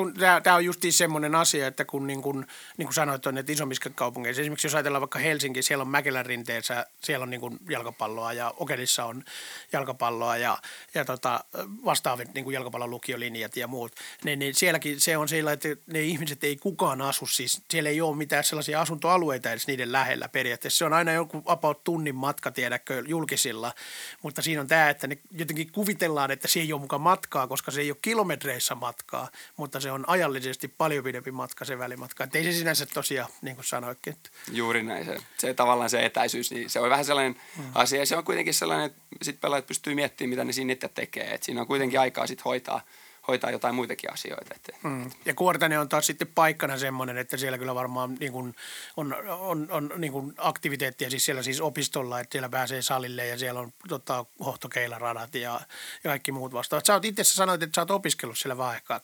[0.42, 4.40] tämä on justiin semmoinen asia, että kun niin kuin, niin kuin sanoit, että isommissa kaupungeissa,
[4.40, 8.54] esimerkiksi jos ajatellaan vaikka Helsinki, siellä on Mäkelän rinteessä, siellä on niin kuin jalkapalloa ja
[8.56, 9.24] Okelissa on
[9.72, 10.58] jalkapalloa ja,
[10.94, 11.44] ja tota,
[11.84, 13.92] vastaavat niin kuin jalkapallon lukiolinjat ja muut,
[14.24, 18.00] niin, niin sielläkin se on sillä, että ne ihmiset ei kukaan asu, siis siellä ei
[18.00, 20.78] ole mitään sellaisia asuntoalueita edes niiden lähellä periaatteessa.
[20.78, 23.74] Se on aina joku about tunnin matka, tiedäkö, julkisilla,
[24.22, 27.70] mutta siinä on tämä, että ne jotenkin kuvitellaan, että se ei ole mukaan matkaa, koska
[27.70, 32.24] se ei ole kilometreissä matkaa, mutta se on ajallisesti paljon pidempi matka se välimatka.
[32.24, 34.12] Että ei se sinänsä tosiaan, niin kuin sanoitkin.
[34.12, 34.30] Että.
[34.52, 35.04] Juuri näin.
[35.04, 37.64] Se, se tavallaan se etäisyys, niin se on vähän sellainen mm.
[37.74, 37.98] asia.
[37.98, 41.34] Ja se on kuitenkin sellainen, että sit pelaajat pystyy miettimään, mitä ne siinä itse tekee.
[41.34, 42.80] Että siinä on kuitenkin aikaa sit hoitaa–
[43.28, 44.54] hoitaa jotain muitakin asioita.
[44.54, 45.10] Että, mm.
[45.24, 48.54] Ja Kuortane on taas sitten paikkana semmoinen, että siellä kyllä varmaan niin kuin
[48.96, 53.38] on, on, on niin kuin aktiviteettia siis siellä siis opistolla, että siellä pääsee salille ja
[53.38, 55.60] siellä on tota, hohtokeilaradat ja,
[56.04, 56.86] ja kaikki muut vastaavat.
[56.86, 59.00] Sä oot itse sanoit, että sä oot opiskellut siellä vähän aikaa.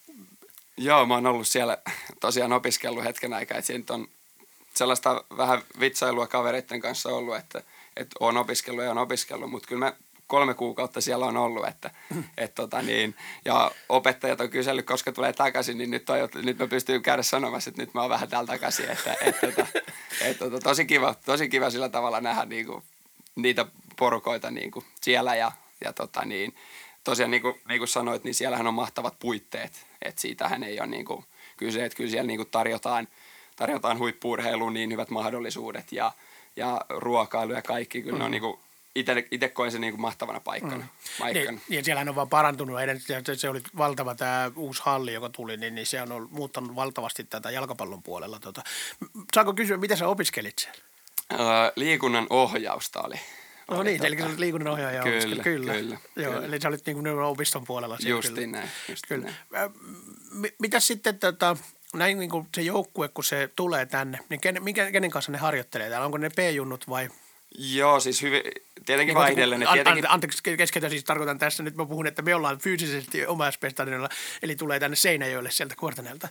[0.77, 1.79] Joo, mä oon ollut siellä
[2.21, 4.09] tosiaan opiskellut hetken aikaa, että siinä on
[4.75, 7.63] sellaista vähän vitsailua kavereiden kanssa ollut, että,
[7.97, 9.93] että oon opiskellut ja on opiskellut, mutta kyllä mä
[10.33, 11.91] kolme kuukautta siellä on ollut, että,
[12.39, 13.15] et tota niin,
[13.45, 17.71] ja opettajat on kysellyt, koska tulee takaisin, niin nyt, on, nyt mä pystyn käydä sanomassa,
[17.71, 19.67] että nyt mä oon vähän täällä takaisin, että et, tota,
[20.21, 22.83] et, tota, tosi, kiva, tosi kiva sillä tavalla nähdä niinku,
[23.35, 23.67] niitä
[23.97, 25.53] porukoita niinku siellä ja,
[25.85, 26.55] ja tota niin,
[27.05, 30.89] tosiaan niin kuin, niin kuin sanoit, niin siellähän on mahtavat puitteet, että siitähän ei ole
[30.89, 31.25] niin kuin
[31.57, 33.09] kyse, että kyllä siellä niin kuin tarjotaan,
[33.57, 36.13] tarjotaan huippuurheiluun niin hyvät mahdollisuudet ja,
[36.57, 38.19] ja ruokailu ja kaikki, kyllä mm.
[38.19, 38.33] ne on mm.
[38.33, 38.59] niin kuin
[38.95, 40.77] itse koen sen niin kuin mahtavana paikkana.
[40.77, 40.89] Mm.
[41.19, 41.59] paikkana.
[41.69, 42.81] Niin, ja siellähän on vaan parantunut.
[43.35, 47.51] Se oli valtava tämä uusi halli, joka tuli, niin, niin se on muuttanut valtavasti tätä
[47.51, 48.39] jalkapallon puolella.
[48.39, 48.63] Tota.
[49.35, 50.81] Saanko kysyä, mitä sä opiskelit siellä?
[51.33, 53.15] Öö, liikunnan ohjausta oli.
[53.71, 54.07] No oli niin, tota...
[54.07, 56.47] eli sä olit liikunnan ohjaaja kyllä, kyllä, kyllä, Joo, kyllä.
[56.47, 57.97] eli sä olit niin kuin opiston puolella.
[57.97, 58.59] Siellä, Justiin kyllä.
[58.59, 58.71] näin.
[58.89, 59.33] Just kyllä.
[59.51, 59.71] Näin.
[60.59, 61.57] Mitä sitten tota,
[61.95, 65.91] näin niin kuin se joukkue, kun se tulee tänne, niin kenen, kenen kanssa ne harjoittelee
[65.91, 66.05] täällä?
[66.05, 67.09] Onko ne P-junnut vai–
[67.59, 68.43] Joo, siis hyvin,
[68.87, 69.69] tietenkin vaihdellen.
[69.69, 70.11] An, tietenkin...
[70.11, 74.09] Anteeksi keskeytä, siis tarkoitan tässä, nyt mä puhun, että me ollaan fyysisesti omaispestanilla,
[74.43, 76.29] eli tulee tänne Seinäjoelle sieltä Kuortanelta.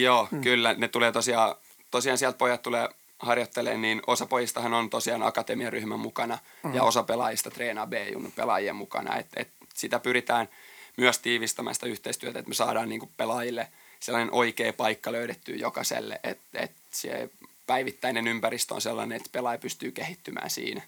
[0.00, 0.40] Joo, hmm.
[0.40, 1.54] kyllä, ne tulee tosiaan,
[1.90, 6.74] tosiaan sieltä pojat tulee harjoittelemaan, niin osa pojistahan on tosiaan akatemian ryhmän mukana hmm.
[6.74, 9.16] ja osa pelaajista treenaa B-junnu pelaajien mukana.
[9.16, 10.48] Et, et sitä pyritään
[10.96, 13.68] myös tiivistämään sitä yhteistyötä, että me saadaan niinku pelaajille
[14.00, 17.30] sellainen oikea paikka löydettyä jokaiselle, että et se
[17.68, 20.82] päivittäinen ympäristö on sellainen, että pelaaja pystyy kehittymään siinä.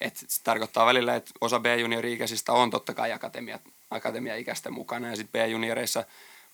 [0.00, 3.58] Et se tarkoittaa välillä, että osa B-juniori-ikäisistä on totta kai akatemia,
[3.90, 6.04] akatemia-ikäisten mukana ja sitten B-junioreissa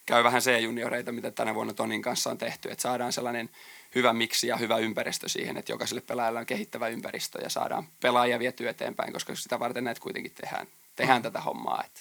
[0.07, 3.51] käy vähän C-junioreita, mitä tänä vuonna Tonin kanssa on tehty, että saadaan sellainen
[3.95, 8.39] hyvä miksi ja hyvä ympäristö siihen, että jokaiselle pelaajalle on kehittävä ympäristö ja saadaan pelaajia
[8.39, 10.67] vietyä eteenpäin, koska sitä varten näitä kuitenkin tehdään,
[10.97, 11.83] tehdään tätä hommaa.
[11.87, 12.01] Että.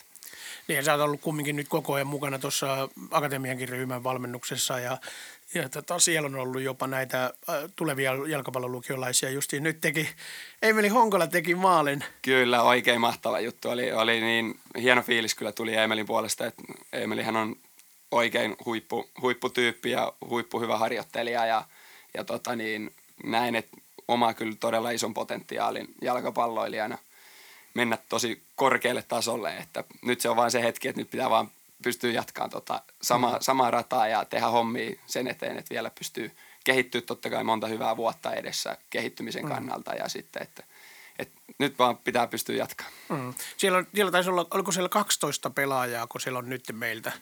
[0.67, 4.98] Niin, sä oot ollut kumminkin nyt koko ajan mukana tuossa akatemiankin ryhmän valmennuksessa ja
[5.53, 9.29] ja tota, siellä on ollut jopa näitä äh, tulevia jalkapallolukiolaisia.
[9.29, 10.10] Justiin nyt teki,
[10.62, 12.03] Emeli Honkola teki maalin.
[12.21, 13.69] Kyllä, oikein mahtava juttu.
[13.69, 17.55] Oli, oli niin hieno fiilis kyllä tuli Emelin puolesta, että Emelihän on
[18.12, 21.63] oikein huippu, huipputyyppi ja huippuhyvä harjoittelija ja,
[22.13, 26.97] ja tota niin, näin, että omaa kyllä todella ison potentiaalin jalkapalloilijana
[27.73, 31.51] mennä tosi korkealle tasolle, että nyt se on vain se hetki, että nyt pitää vaan
[31.84, 33.38] pystyy jatkamaan tota sama, mm.
[33.42, 36.32] samaa rataa ja tehdä hommia sen eteen, että vielä pystyy
[36.63, 39.50] kehittyä totta kai monta hyvää vuotta edessä kehittymisen mm.
[39.50, 40.63] kannalta ja sitten, että,
[41.20, 42.94] että nyt vaan pitää pystyä jatkamaan.
[43.10, 43.34] Mm.
[43.58, 47.12] Siellä, siellä taisi olla, oliko siellä 12 pelaajaa, kun siellä on nyt meiltä–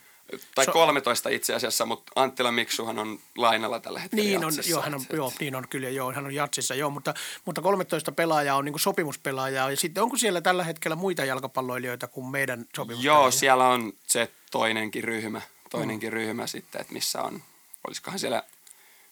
[0.55, 4.81] tai so, 13 itse asiassa, mutta Anttila Miksuhan on lainalla tällä hetkellä Niin on, joo,
[4.81, 7.13] hän on, et, joo, niin on kyllä, joo, hän on jatsissa, joo, mutta,
[7.45, 12.27] mutta 13 pelaajaa on niin sopimuspelaajaa ja sitten onko siellä tällä hetkellä muita jalkapalloilijoita kuin
[12.27, 13.21] meidän sopimuspelaajia?
[13.21, 16.13] Joo, siellä on se toinenkin ryhmä, toinenkin mm.
[16.13, 17.41] ryhmä sitten, että missä on,
[17.88, 18.43] olisikohan siellä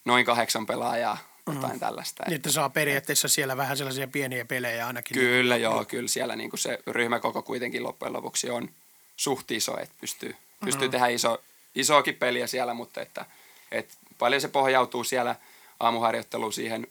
[0.05, 1.79] noin kahdeksan pelaajaa, jotain mm.
[1.79, 2.23] tällaista.
[2.27, 5.17] Niin, että saa periaatteessa siellä vähän sellaisia pieniä pelejä ainakin.
[5.17, 8.69] Kyllä, joo, kyllä siellä niin kuin se ryhmäkoko kuitenkin loppujen lopuksi on
[9.15, 10.91] suht iso, että pystyy– pystyy mm-hmm.
[10.91, 11.41] tehdä iso,
[11.75, 13.25] isoakin peliä siellä, mutta että,
[13.71, 15.35] että paljon se pohjautuu siellä
[15.79, 16.87] aamuharjoitteluun siihen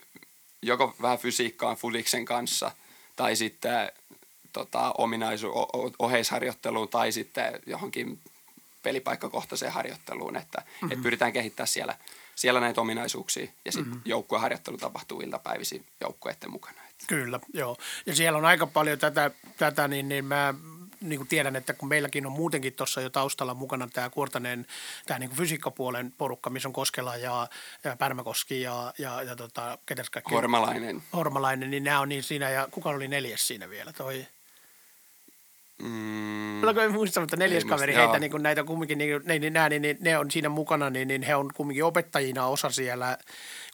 [0.63, 2.71] joko vähän fysiikkaan Fuliksen kanssa
[3.17, 3.93] tai sitten
[4.53, 5.53] tota, ominaisu,
[5.99, 8.21] oheisharjoitteluun tai sitten johonkin
[8.83, 10.93] pelipaikkakohtaiseen harjoitteluun, että mm-hmm.
[10.93, 11.97] et pyritään kehittämään siellä,
[12.35, 14.03] siellä näitä ominaisuuksia ja sitten mm-hmm.
[14.05, 16.83] joukkueharjoittelu tapahtuu iltapäivisin joukkueiden mukana.
[17.07, 17.77] Kyllä, joo.
[18.07, 20.55] Ja siellä on aika paljon tätä, tätä niin, niin mä
[21.03, 24.67] niin kuin tiedän, että kun meilläkin on muutenkin tuossa jo taustalla mukana tämä Kuortaneen
[25.07, 27.49] tämä niin kuin fysiikkapuolen porukka, missä on Koskela ja,
[27.85, 30.35] ja Pärmäkoski ja, ja, ja tota, ketäs kaikki?
[30.35, 31.03] Hormalainen.
[31.13, 33.93] Hormalainen, niin nämä on niin siinä ja kuka oli neljäs siinä vielä?
[33.93, 34.27] Toi
[35.83, 36.63] Mm.
[36.63, 39.83] Olenko muista, mutta neljäs kaveri heitä niin kuin näitä kumminkin, niin, niin, niin, nämä, niin,
[39.83, 43.19] niin, ne on siinä mukana, niin, niin he on kumminkin opettajina osa siellä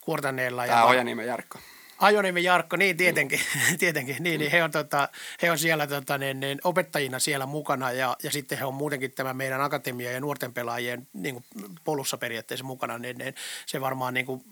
[0.01, 0.65] Kuortaneella.
[0.65, 1.59] Tämä ja on Ojaniemen Jarkko.
[1.99, 3.39] Ajonimi Jarkko, niin tietenkin,
[3.79, 5.09] tietenkin niin, niin he, on, tota,
[5.41, 9.11] he on siellä tota, niin, niin, opettajina siellä mukana ja, ja sitten he on muutenkin
[9.11, 11.45] tämä meidän akatemia ja nuorten pelaajien niin kuin
[11.83, 13.35] polussa periaatteessa mukana, niin, niin
[13.65, 14.43] se varmaan niin kuin,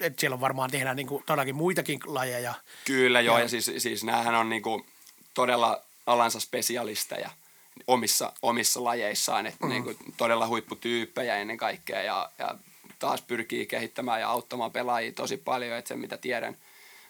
[0.00, 2.54] että siellä on varmaan tehdään niin kuin, todellakin muitakin lajeja.
[2.84, 4.86] Kyllä joo, ja, ja siis, siis näähän on niin kuin
[5.34, 7.30] todella alansa spesialisteja
[7.86, 9.70] omissa, omissa lajeissaan, että mm.
[9.70, 12.54] niin kuin todella huipputyyppejä ennen kaikkea ja, ja
[12.98, 16.56] taas pyrkii kehittämään ja auttamaan pelaajia tosi paljon, että se mitä tiedän–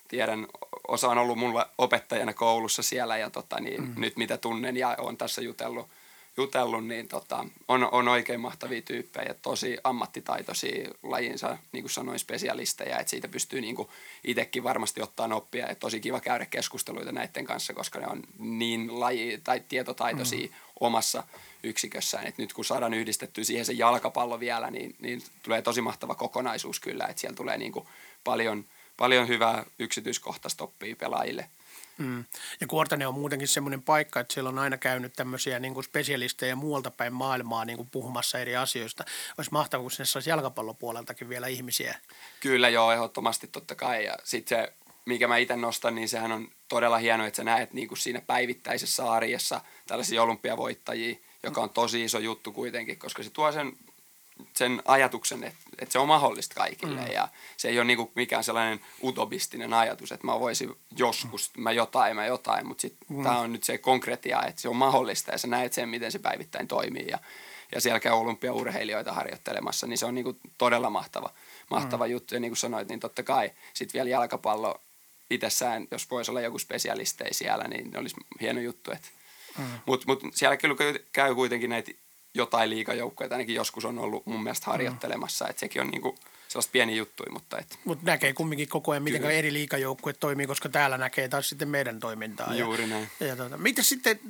[0.09, 0.47] tiedän,
[0.88, 3.94] osa on ollut mulla opettajana koulussa siellä ja tota, niin, mm.
[3.97, 5.88] nyt mitä tunnen ja on tässä jutellut,
[6.37, 12.18] jutellut niin tota, on, on oikein mahtavia tyyppejä ja tosi ammattitaitoisia lajinsa, niin kuin sanoin,
[12.18, 13.77] spesialisteja, että siitä pystyy niin
[14.25, 19.01] itsekin varmasti ottaa oppia ja tosi kiva käydä keskusteluita näiden kanssa, koska ne on niin
[19.01, 20.55] laji- tai tietotaitoisia mm.
[20.81, 21.23] omassa
[21.62, 26.14] yksikössään, että nyt kun saadaan yhdistettyä siihen se jalkapallo vielä, niin, niin tulee tosi mahtava
[26.14, 27.73] kokonaisuus kyllä, että siellä tulee niin
[28.25, 28.64] paljon–
[28.99, 31.49] paljon hyvää yksityiskohtaista oppia pelaajille.
[31.99, 32.25] Mm.
[32.61, 36.57] Ja Kuortane on muutenkin semmoinen paikka, että siellä on aina käynyt tämmöisiä niin kuin spesialisteja
[36.57, 39.05] muualta päin maailmaa niin kuin puhumassa eri asioista.
[39.39, 41.95] Olisi mahtavaa, kun sinne saisi jalkapallopuoleltakin vielä ihmisiä.
[42.41, 44.05] Kyllä joo, ehdottomasti totta kai.
[44.05, 44.73] Ja sitten se,
[45.05, 48.21] mikä mä itse nostan, niin sehän on todella hienoa, että sä näet niin kuin siinä
[48.21, 53.73] päivittäisessä arjessa tällaisia olympiavoittajia, joka on tosi iso juttu kuitenkin, koska se tuo sen
[54.57, 57.12] sen ajatuksen, että, että se on mahdollista kaikille mm.
[57.12, 62.16] ja se ei ole niinku mikään sellainen utopistinen ajatus, että mä voisin joskus, mä jotain,
[62.16, 63.22] mä jotain, mutta sitten mm.
[63.22, 66.18] tämä on nyt se konkretia, että se on mahdollista ja sä näet sen, miten se
[66.18, 67.18] päivittäin toimii ja,
[67.74, 71.31] ja siellä käy olympiaurheilijoita harjoittelemassa, niin se on niinku todella mahtava,
[71.70, 72.11] mahtava mm.
[72.11, 74.81] juttu ja niin kuin sanoit, niin totta kai sitten vielä jalkapallo
[75.31, 79.09] itsessään, jos voisi olla joku spesialistei siellä, niin olisi hieno juttu, että
[79.59, 79.64] mm.
[79.87, 80.77] Mutta mut siellä kyllä
[81.12, 81.92] käy kuitenkin näitä
[82.35, 85.51] jotain liikajoukkoja, ainakin joskus on ollut mun mielestä harjoittelemassa, mm.
[85.51, 87.79] että sekin on niinku sellaista pieni juttu, mutta et...
[87.85, 92.01] Mut näkee kumminkin koko ajan, miten eri liikajoukkueet toimii, koska täällä näkee taas sitten meidän
[92.01, 92.55] toimintaa.
[92.55, 93.11] Juuri ja, näin.
[93.21, 94.21] Ja, tuota, mitä sitten,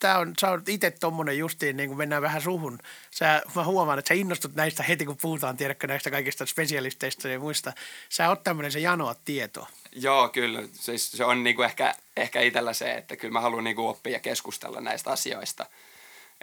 [0.00, 2.78] tää on, sä oot itse tommonen justiin, niin kun mennään vähän suhun.
[3.10, 7.40] Sä, mä huomaan, että sä innostut näistä heti, kun puhutaan, tiedätkö, näistä kaikista spesialisteista ja
[7.40, 7.72] muista.
[8.08, 9.68] Sä oot tämmöinen, se janoa tietoa.
[9.92, 10.62] Joo, kyllä.
[10.72, 14.20] Siis se on niinku ehkä, ehkä itsellä se, että kyllä mä haluan niinku oppia ja
[14.20, 15.66] keskustella näistä asioista.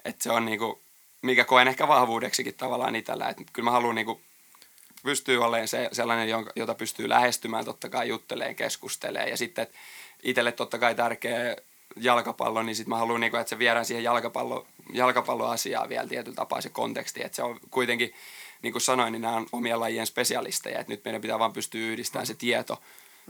[0.06, 0.85] Että se on niinku,
[1.26, 3.30] mikä koen ehkä vahvuudeksikin tavallaan itsellä.
[3.30, 4.22] Että kyllä mä haluan niinku
[5.04, 9.30] pystyy olemaan se, sellainen, jota pystyy lähestymään, totta kai jutteleen, keskustelee.
[9.30, 9.68] Ja sitten
[10.24, 11.56] itselle totta kai tärkeä
[11.96, 16.62] jalkapallo, niin sitten mä haluan, niinku, että se viedään siihen jalkapallo, jalkapalloasiaan vielä tietyllä tapaa
[16.62, 17.24] se konteksti.
[17.24, 18.14] Että se on kuitenkin,
[18.62, 20.80] niin kuin sanoin, niin nämä on omien lajien spesialisteja.
[20.80, 22.82] Että nyt meidän pitää vaan pystyä yhdistämään se tieto,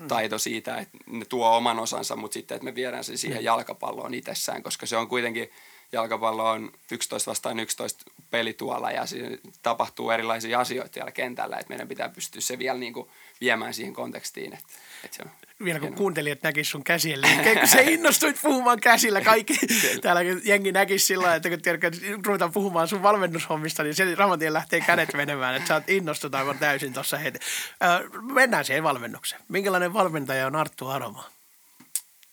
[0.07, 4.13] taito siitä, että ne tuo oman osansa, mutta sitten, että me viedään se siihen jalkapalloon
[4.13, 5.51] itsessään, koska se on kuitenkin–
[5.95, 11.69] jalkapallo on 11 vastaan 11 peli tuolla ja siinä tapahtuu erilaisia asioita siellä kentällä, että
[11.69, 13.09] meidän pitää pystyä se vielä niin kuin
[13.41, 14.53] viemään siihen kontekstiin.
[14.53, 15.29] Että, että se on
[15.65, 19.21] vielä kun kuuntelijat näkisivät sun käsien liikkeen, kun sä innostuit puhumaan käsillä.
[19.21, 19.57] Kaikki
[20.01, 24.81] täällä jengi näkisi sillä että kun tiedät, ruvetaan puhumaan sun valmennushommista, niin se ramantien lähtee
[24.81, 27.39] kädet menemään, että sä oot innostut aivan täysin tuossa heti.
[27.83, 29.41] Öö, mennään siihen valmennukseen.
[29.47, 31.23] Minkälainen valmentaja on Arttu Aroma?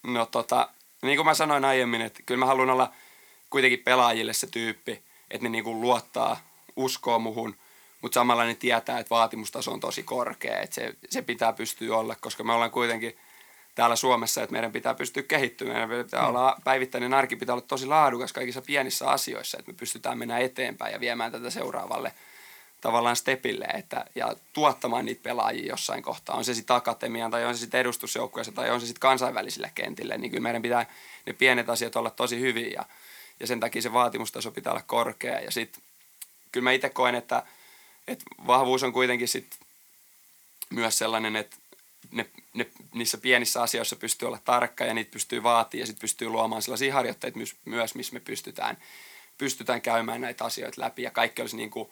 [0.03, 0.69] No tota,
[1.03, 2.93] niin kuin mä sanoin aiemmin, että kyllä mä haluan olla–
[3.53, 6.41] kuitenkin pelaajille se tyyppi, että ne niinku luottaa,
[6.77, 7.57] uskoo muhun,
[8.03, 12.17] mutta samalla ne tietää, että vaatimustaso on tosi korkea, että se, se pitää pystyä olla,
[12.21, 13.17] koska me ollaan kuitenkin
[13.75, 16.29] täällä Suomessa, että meidän pitää pystyä kehittymään, meidän pitää mm.
[16.29, 20.93] olla, päivittäinen arki pitää olla tosi laadukas kaikissa pienissä asioissa, että me pystytään mennä eteenpäin
[20.93, 22.13] ja viemään tätä seuraavalle
[22.81, 26.37] tavallaan stepille että, ja tuottamaan niitä pelaajia jossain kohtaa.
[26.37, 30.19] On se sitten akatemiaan tai on se sitten edustusjoukkueessa tai on se sitten kansainvälisille kentille,
[30.19, 30.87] niin kyllä meidän pitää
[31.27, 32.85] ne pienet asiat olla tosi hyviä ja
[33.43, 35.41] ja sen takia se vaatimustaso pitää olla korkea.
[35.41, 35.83] Ja sitten
[36.53, 37.43] kyllä mä itse koen, että,
[38.09, 39.61] että vahvuus on kuitenkin sit
[40.71, 41.57] myös sellainen, että
[42.11, 46.29] ne, ne, niissä pienissä asioissa pystyy olla tarkka ja niitä pystyy vaatimaan ja sitten pystyy
[46.29, 48.79] luomaan sellaisia harjoitteita myös, myös missä me pystytään,
[49.39, 51.91] pystytään käymään näitä asioita läpi ja kaikki olisi niin kuin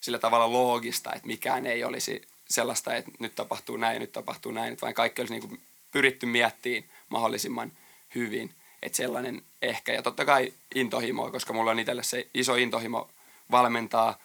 [0.00, 4.76] sillä tavalla loogista, että mikään ei olisi sellaista, että nyt tapahtuu näin nyt tapahtuu näin,
[4.82, 7.72] vaan kaikki olisi niin kuin pyritty miettimään mahdollisimman
[8.14, 8.54] hyvin.
[8.82, 9.92] Että sellainen ehkä.
[9.92, 13.10] Ja totta kai intohimoa, koska mulla on itselle se iso intohimo
[13.50, 14.18] valmentaa,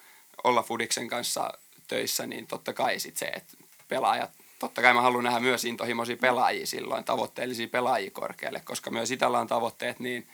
[0.43, 1.53] olla Fudiksen kanssa
[1.87, 6.17] töissä, niin totta kai sit se, että pelaajat, totta kai mä haluan nähdä myös intohimoisia
[6.17, 10.27] pelaajia silloin, tavoitteellisia pelaajia korkealle, koska myös itellä on tavoitteet, niin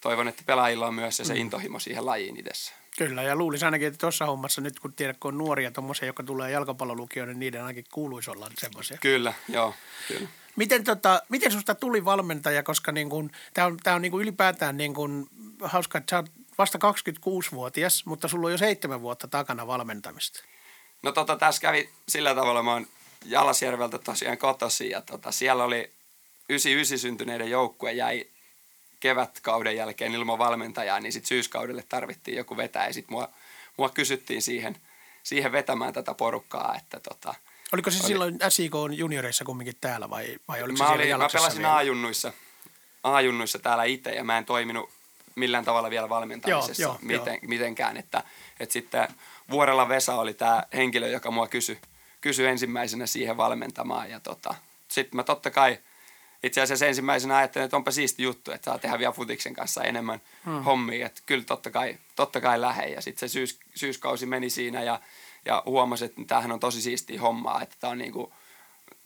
[0.00, 1.40] toivon, että pelaajilla on myös se, se mm.
[1.40, 2.72] intohimo siihen lajiin itsessä.
[2.98, 6.22] Kyllä, ja luulisin ainakin, että tuossa hommassa nyt kun tiedät, kun on nuoria tuommoisia, jotka
[6.22, 8.98] tulee jalkapallolukioon, niin niiden ainakin kuuluisi olla semmoisia.
[9.00, 9.74] Kyllä, joo,
[10.08, 10.28] kyllä.
[10.60, 14.22] Miten, tota, miten susta tuli valmentaja, koska niin kun, tämä on, tää on niin kun
[14.22, 15.28] ylipäätään niin kun,
[15.62, 20.42] hauska, että sä oot vasta 26-vuotias, mutta sulla on jo seitsemän vuotta takana valmentamista.
[21.02, 22.86] No tota, tässä kävi sillä tavalla, mä oon
[23.24, 25.90] Jalasjärveltä tosiaan kotosi ja tota, siellä oli
[26.48, 28.26] 99 syntyneiden joukkue jäi
[29.00, 33.28] kevätkauden jälkeen ilman valmentajaa, niin sitten syyskaudelle tarvittiin joku vetää ja sitten mua,
[33.76, 34.76] mua kysyttiin siihen,
[35.22, 37.34] siihen vetämään tätä porukkaa, että tota,
[37.72, 38.06] Oliko se oli.
[38.06, 42.32] silloin SIK junioreissa kumminkin täällä vai, vai oliko mä se olin, Mä pelasin A-junnuissa,
[43.02, 44.90] A-junnuissa täällä itse ja mä en toiminut
[45.34, 47.48] millään tavalla vielä valmentamisessa joo, joo, miten, joo.
[47.48, 47.96] mitenkään.
[47.96, 48.22] Että,
[48.60, 49.08] että sitten
[49.50, 51.78] Vuorella Vesa oli tämä henkilö, joka mua kysyi
[52.20, 54.10] kysy ensimmäisenä siihen valmentamaan.
[54.10, 54.54] Ja tota,
[54.88, 55.78] sitten mä totta kai
[56.42, 60.20] itse asiassa ensimmäisenä ajattelin, että onpa siisti juttu, että saa tehdä vielä futiksen kanssa enemmän
[60.44, 60.62] hmm.
[60.62, 61.06] hommia.
[61.06, 62.86] Että kyllä totta kai, totta kai lähe.
[62.86, 65.00] Ja sitten se syys, syyskausi meni siinä ja
[65.44, 68.32] ja huomasin, että tämähän on tosi siistiä hommaa, että tämä on, niinku,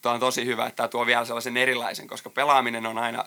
[0.02, 3.24] tämä on tosi hyvä, että tämä tuo vielä sellaisen erilaisen, koska pelaaminen on aina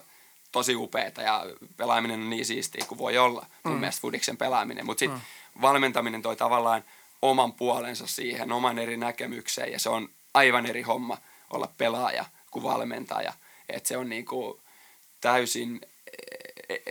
[0.52, 1.46] tosi upeeta ja
[1.78, 3.80] pelaaminen on niin siistiä kuin voi olla mun mm.
[3.80, 5.62] mielestä Fudiksen pelaaminen, mutta sitten mm.
[5.62, 6.84] valmentaminen toi tavallaan
[7.22, 11.18] oman puolensa siihen, oman eri näkemykseen ja se on aivan eri homma
[11.50, 13.34] olla pelaaja kuin valmentaja.
[13.70, 14.60] että se on niinku
[15.22, 15.82] täysin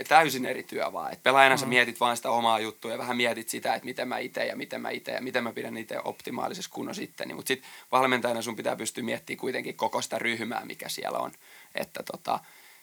[0.08, 1.12] täysin eri työ vaan.
[1.12, 1.60] Et pelaajana mm.
[1.60, 4.56] sä mietit vaan sitä omaa juttua ja vähän mietit sitä, että miten mä itse ja
[4.56, 7.36] miten mä itse ja miten mä pidän itse optimaalisessa kunnossa sitten.
[7.36, 11.32] Mutta sitten valmentajana sun pitää pystyä miettimään kuitenkin koko sitä ryhmää, mikä siellä on.
[11.74, 12.38] Että tota,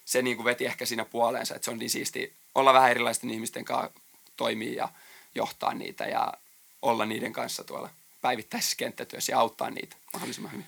[0.06, 3.30] se niin kuin veti ehkä siinä puoleensa, että se on niin siisti olla vähän erilaisten
[3.30, 4.00] ihmisten kanssa
[4.38, 4.90] toimia ja
[5.36, 6.34] johtaa niitä ja
[6.82, 7.90] olla niiden kanssa tuolla
[8.22, 10.66] päivittäisessä kenttätyössä ja auttaa niitä mahdollisimman hyvin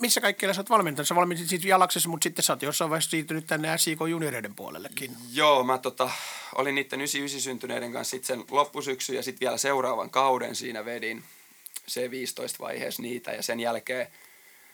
[0.00, 1.08] missä kaikkialla sä oot valmentanut?
[1.08, 5.16] Sä valmentit siitä Jalaksessa, mutta sitten sä oot jossain vaiheessa siirtynyt tänne SIK junioreiden puolellekin.
[5.32, 6.10] Joo, mä tota,
[6.54, 11.24] olin niiden 99 syntyneiden kanssa sitten sen loppusyksy ja sitten vielä seuraavan kauden siinä vedin
[11.90, 14.06] C15-vaiheessa niitä ja sen jälkeen,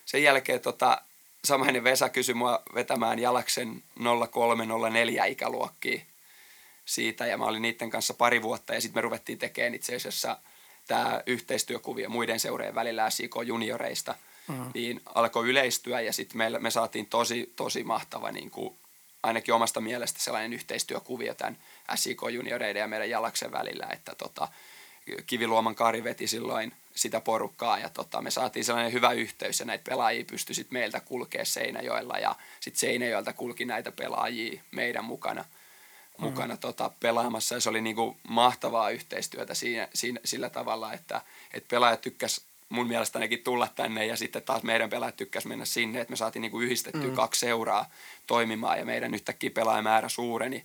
[0.04, 1.02] sen jälkeen tota,
[1.44, 3.82] samainen Vesa kysyi mua vetämään Jalaksen
[4.30, 6.06] 0304 ikäluokkiin.
[6.84, 10.38] siitä ja mä olin niiden kanssa pari vuotta ja sitten me ruvettiin tekemään itse asiassa
[10.86, 14.14] tämä yhteistyökuvio muiden seurojen välillä SIK junioreista,
[14.48, 14.70] mm.
[14.74, 18.76] niin alkoi yleistyä ja sitten me, me saatiin tosi, tosi mahtava niin kuin,
[19.22, 21.58] ainakin omasta mielestä sellainen yhteistyökuvio tämän
[21.94, 24.48] SIK junioreiden ja meidän Jalaksen välillä, että tota,
[25.26, 29.84] Kiviluoman Kari veti silloin sitä porukkaa ja tota, me saatiin sellainen hyvä yhteys ja näitä
[29.90, 36.24] pelaajia pystyi sitten meiltä kulkea Seinäjoella ja sitten Seinäjoelta kulki näitä pelaajia meidän mukana, mm.
[36.24, 41.20] mukana tota, pelaamassa ja se oli niinku mahtavaa yhteistyötä siinä, siinä, sillä tavalla, että,
[41.54, 42.40] että pelaajat tykkäs
[42.72, 46.16] mun mielestä ainakin tulla tänne ja sitten taas meidän pelaajat tykkäs mennä sinne, että me
[46.16, 47.14] saatiin niinku yhdistettyä mm.
[47.14, 47.90] kaksi seuraa
[48.26, 50.64] toimimaan ja meidän yhtäkkiä pelaajamäärä suureni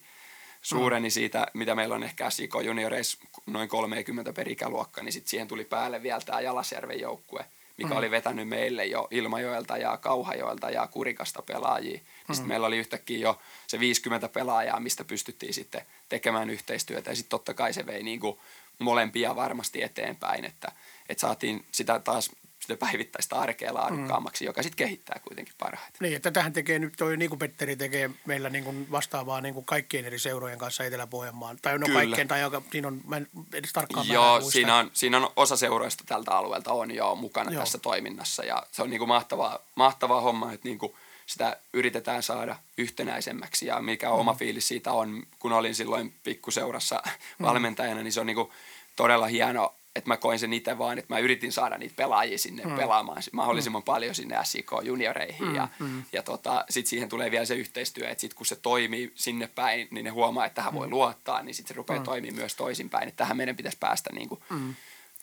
[0.62, 5.48] suureni siitä, mitä meillä on ehkä Siko junioreissa noin 30 per ikäluokka, niin sitten siihen
[5.48, 7.46] tuli päälle vielä tämä Jalasjärven joukkue,
[7.78, 7.98] mikä mm.
[7.98, 11.98] oli vetänyt meille jo Ilmajoelta ja Kauhajoelta ja Kurikasta pelaajia.
[11.98, 12.36] Mm.
[12.36, 17.12] Sitten meillä oli yhtäkkiä jo se 50 pelaajaa, mistä pystyttiin sitten tekemään yhteistyötä.
[17.12, 18.40] Ja sitten totta kai se vei niin kuin
[18.80, 20.72] molempia varmasti eteenpäin, että,
[21.10, 22.32] että saatiin sitä taas
[22.68, 24.46] sitä päivittäistä arkea laadukkaammaksi, mm.
[24.46, 25.98] joka sitten kehittää kuitenkin parhaiten.
[26.00, 29.54] Niin, että tähän tekee nyt toi, niin kuin Petteri tekee meillä niin kuin vastaavaa niin
[29.54, 31.58] kuin kaikkien eri seurojen kanssa Etelä-Pohjanmaan.
[31.62, 32.00] Tai no Kyllä.
[32.00, 35.58] kaikkien, tai joka, siinä on, mä en edes tarkkaan Joo, siinä on, siinä on osa
[35.58, 37.60] seuroista tältä alueelta on jo mukana joo.
[37.60, 40.94] tässä toiminnassa ja se on niin kuin mahtavaa, mahtavaa homma, että niin kuin
[41.26, 44.14] sitä yritetään saada yhtenäisemmäksi ja mikä mm.
[44.14, 47.46] oma fiilis siitä on, kun olin silloin pikkuseurassa mm.
[47.46, 48.52] valmentajana, niin se on niin kuin
[48.96, 52.64] todella hieno että mä koin sen itse vaan, että mä yritin saada niitä pelaajia sinne
[52.66, 52.76] mm.
[52.76, 53.86] pelaamaan mahdollisimman mm.
[53.86, 55.56] paljon sinne SIK junioreihin mm.
[55.56, 56.04] ja, mm.
[56.14, 59.88] ja tota, sitten siihen tulee vielä se yhteistyö, että sitten kun se toimii sinne päin,
[59.92, 60.80] niin ne huomaa, että tähän mm.
[60.80, 62.06] voi luottaa, niin sitten se rupeaa mm.
[62.06, 64.76] toimimaan myös toisinpäin, että tähän meidän pitäisi päästä niin kuin, mm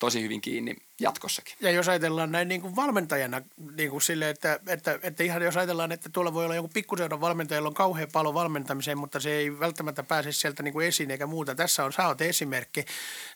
[0.05, 1.55] tosi hyvin kiinni jatkossakin.
[1.61, 3.43] Ja jos ajatellaan näin niin kuin valmentajana
[3.77, 7.21] niin kuin sille, että, että, että ihan jos ajatellaan, että tuolla voi olla joku pikkuseuran
[7.21, 11.27] valmentajalla on kauhean paljon valmentamiseen, mutta se ei välttämättä pääse sieltä niin kuin esiin eikä
[11.27, 11.55] muuta.
[11.55, 12.85] Tässä on, sä oot esimerkki.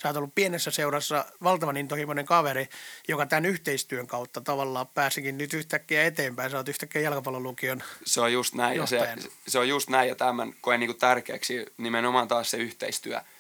[0.03, 2.69] Sä oot ollut pienessä seurassa valtavan intohimoinen kaveri,
[3.09, 6.51] joka tämän yhteistyön kautta tavallaan pääsikin nyt yhtäkkiä eteenpäin.
[6.51, 9.15] Sä oot yhtäkkiä jalkapallolukion Se on just näin ja se,
[9.49, 13.21] se, on just näin ja tämän koen niin kuin tärkeäksi nimenomaan taas se yhteistyö–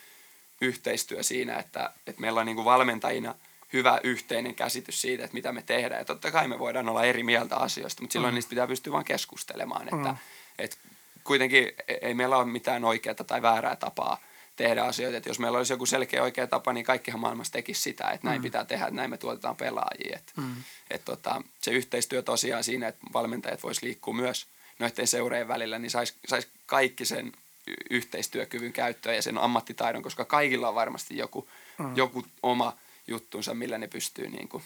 [0.60, 3.34] yhteistyö siinä, että, että meillä on niin kuin valmentajina
[3.72, 6.00] hyvä yhteinen käsitys siitä, että mitä me tehdään.
[6.00, 8.34] Ja totta kai me voidaan olla eri mieltä asioista, mutta silloin mm.
[8.34, 9.82] niistä pitää pystyä vaan keskustelemaan.
[9.82, 10.16] Että, mm.
[10.58, 10.76] että
[11.24, 14.20] kuitenkin e-, ei meillä ole mitään oikeaa tai väärää tapaa
[14.56, 15.16] tehdä asioita.
[15.16, 18.40] Että jos meillä olisi joku selkeä oikea tapa, niin kaikkihan maailmassa tekisi sitä, että näin
[18.40, 18.42] mm.
[18.42, 20.16] pitää tehdä, että näin me tuotetaan pelaajia.
[20.16, 20.54] Että, mm.
[20.90, 24.46] että tota, se yhteistyö tosiaan siinä, että valmentajat voisi liikkua myös
[24.78, 27.32] noiden seurejen välillä, niin saisi sais kaikki sen
[27.90, 31.96] yhteistyökyvyn käyttöön ja sen ammattitaidon, koska kaikilla on varmasti joku, mm.
[31.96, 32.76] joku oma
[33.06, 34.62] juttunsa, millä ne pystyy niin kuin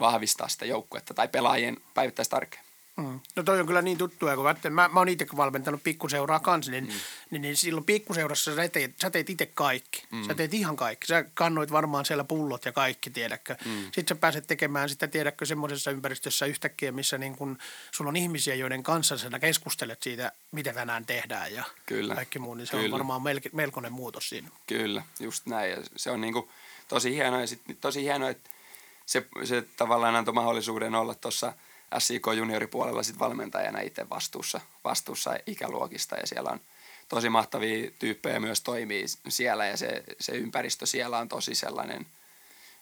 [0.00, 2.62] vahvistaa sitä joukkuetta tai pelaajien päivittäistä arkea.
[2.96, 3.20] Mm.
[3.36, 6.70] No toi on kyllä niin tuttua, kun mä, mä, mä oon itse valmentanut pikkuseuraa kanssa,
[6.70, 6.92] niin, mm.
[7.30, 10.02] niin, niin silloin pikkuseurassa sä teet, sä teet itse kaikki.
[10.10, 10.24] Mm.
[10.24, 11.06] Sä teet ihan kaikki.
[11.06, 13.56] Sä kannoit varmaan siellä pullot ja kaikki, tiedätkö.
[13.64, 13.84] Mm.
[13.84, 17.58] Sitten sä pääset tekemään sitä, tiedätkö, semmoisessa ympäristössä yhtäkkiä, missä niin kun
[17.90, 22.14] sulla on ihmisiä, joiden kanssa sä keskustelet siitä, mitä tänään tehdään ja kyllä.
[22.14, 22.84] kaikki muu, niin se kyllä.
[22.84, 24.48] on varmaan melko, melkoinen muutos siinä.
[24.66, 25.70] Kyllä, just näin.
[25.70, 26.48] Ja se on niin kuin
[26.88, 28.50] tosi hienoa ja sit, tosi hienoa, että
[29.06, 31.52] se, se tavallaan antoi mahdollisuuden olla tuossa–
[31.98, 36.60] SIK junioripuolella sit valmentajana itse vastuussa, vastuussa ikäluokista ja siellä on
[37.08, 42.06] tosi mahtavia tyyppejä myös toimii siellä ja se, se ympäristö siellä on tosi sellainen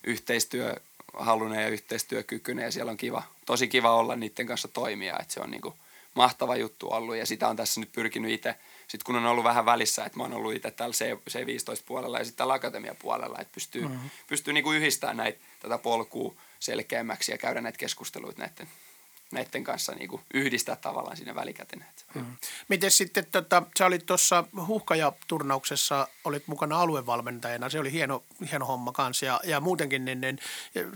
[0.04, 5.40] yhteistyöhalunen ja yhteistyökykyinen ja siellä on kiva, tosi kiva olla niiden kanssa toimia, että se
[5.40, 5.74] on niinku
[6.14, 8.54] mahtava juttu ollut ja sitä on tässä nyt pyrkinyt itse,
[8.88, 12.24] sitten kun on ollut vähän välissä, että mä oon ollut itse täällä C, C15-puolella ja
[12.24, 14.10] sitten täällä akatemiapuolella, että pystyy, mm-hmm.
[14.26, 18.68] pystyy niinku yhdistämään näitä, tätä polkua selkeämmäksi ja käydä näitä keskusteluita näiden
[19.32, 21.84] näiden kanssa niin kuin yhdistää tavallaan siinä välikätenä.
[22.14, 22.36] Hmm.
[22.68, 28.92] Miten sitten, tota, sä olit tuossa huhkajaturnauksessa, olit mukana aluevalmentajana, se oli hieno, hieno homma
[28.92, 30.38] kanssa ja, ja muutenkin niin, niin,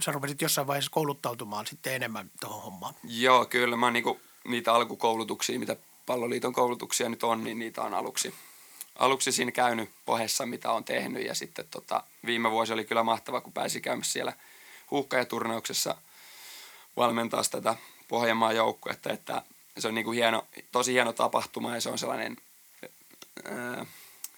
[0.04, 2.94] sä rupesit jossain vaiheessa kouluttautumaan sitten enemmän tuohon hommaan.
[3.04, 7.94] Joo, kyllä mä niin kuin, niitä alkukoulutuksia, mitä palloliiton koulutuksia nyt on, niin niitä on
[7.94, 8.34] aluksi,
[8.98, 13.40] aluksi siinä käynyt pohjassa, mitä on tehnyt ja sitten tota, viime vuosi oli kyllä mahtava,
[13.40, 14.32] kun pääsi käymässä siellä
[14.90, 15.96] huhkajaturnauksessa
[16.96, 17.74] valmentaa tätä
[18.08, 19.42] Pohjanmaan joukkuetta, että
[19.78, 22.36] se on niin kuin hieno, tosi hieno tapahtuma ja se on sellainen,
[23.44, 23.86] ää,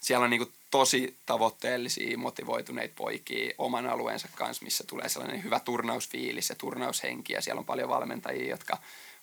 [0.00, 5.60] siellä on niin kuin tosi tavoitteellisia, motivoituneita poikia oman alueensa kanssa, missä tulee sellainen hyvä
[5.60, 8.78] turnausfiilis ja turnaushenki ja siellä on paljon valmentajia, jotka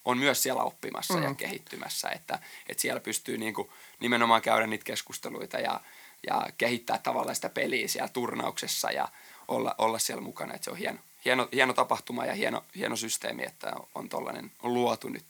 [0.06, 1.30] on myös siellä oppimassa mm-hmm.
[1.30, 5.82] ja kehittymässä, että, että siellä pystyy niin kuin nimenomaan käydä niitä keskusteluita ja,
[6.28, 9.08] ja kehittää tavallaan sitä peliä siellä turnauksessa ja
[9.48, 13.44] olla, olla siellä mukana, että se on hieno hieno, hieno tapahtuma ja hieno, hieno systeemi,
[13.44, 15.26] että on tollainen luotu nyt.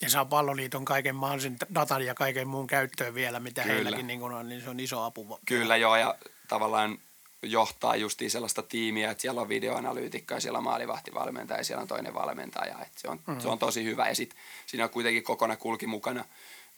[0.00, 3.74] Ja saa palloliiton kaiken mahdollisen datan ja kaiken muun käyttöön vielä, mitä Kyllä.
[3.74, 5.40] heilläkin niin kun on, niin se on iso apu.
[5.46, 6.14] Kyllä joo, ja
[6.48, 6.98] tavallaan
[7.42, 11.88] johtaa justiin sellaista tiimiä, että siellä on videoanalyytikko ja siellä on maalivahtivalmentaja ja siellä on
[11.88, 12.78] toinen valmentaja.
[12.82, 13.40] Että se, on, mm-hmm.
[13.40, 16.24] se on tosi hyvä ja sitten siinä on kuitenkin kokona kulki mukana.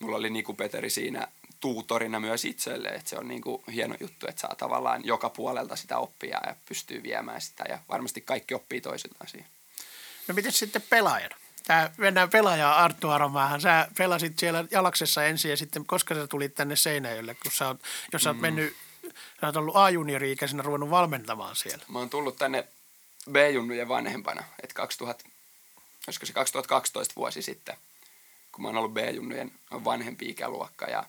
[0.01, 1.29] Mulla oli Niku Peteri siinä
[1.61, 5.99] tuutorina myös itselle, että se on niinku hieno juttu, että saa tavallaan joka puolelta sitä
[5.99, 9.49] oppia ja pystyy viemään sitä ja varmasti kaikki oppii toisiltaan siihen.
[10.29, 11.37] No miten sitten pelaajana?
[11.67, 13.61] Tää, mennään pelaajaa Arttu Aromähän.
[13.61, 17.81] Sä pelasit siellä Jalaksessa ensin ja sitten koska sä tulit tänne Seinäjölle, kun sä oot,
[18.13, 18.43] jos sä oot mm.
[18.43, 18.77] mennyt,
[19.41, 21.85] sä oot ollut A-juniori-ikäisenä ruvennut valmentamaan siellä.
[21.89, 22.67] Mä oon tullut tänne
[23.31, 25.25] B-junnujen vanhempana, että 2000,
[26.07, 27.77] olisiko se 2012 vuosi sitten,
[28.53, 29.53] kun mä oon ollut B-junnujen
[29.85, 31.05] vanhempi ikäluokka ja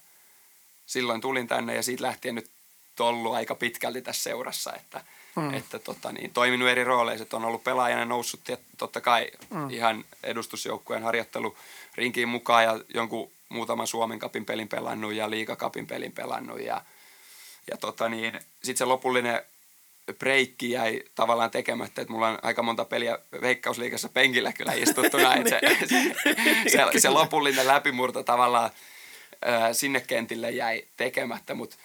[0.85, 2.51] silloin tulin tänne ja siitä lähtien nyt
[2.99, 5.03] ollut aika pitkälti tässä seurassa, että,
[5.35, 5.53] mm.
[5.53, 9.69] että tota niin, toiminut eri rooleissa, että on ollut pelaajana noussut ja totta kai mm.
[9.69, 11.57] ihan edustusjoukkueen harjoittelu
[11.95, 16.81] rinkiin mukaan ja jonkun muutaman Suomen kapin pelin pelannut ja liikakapin pelin pelannut ja,
[17.71, 19.41] ja tota niin, sitten se lopullinen
[20.19, 25.49] breikki jäi tavallaan tekemättä, että mulla on aika monta peliä Veikkausliikassa penkillä kyllä istuttuna, että
[25.49, 26.15] se, se,
[26.67, 28.69] se, se lopullinen läpimurto tavallaan
[29.45, 31.75] ää, sinne kentille jäi tekemättä, mutta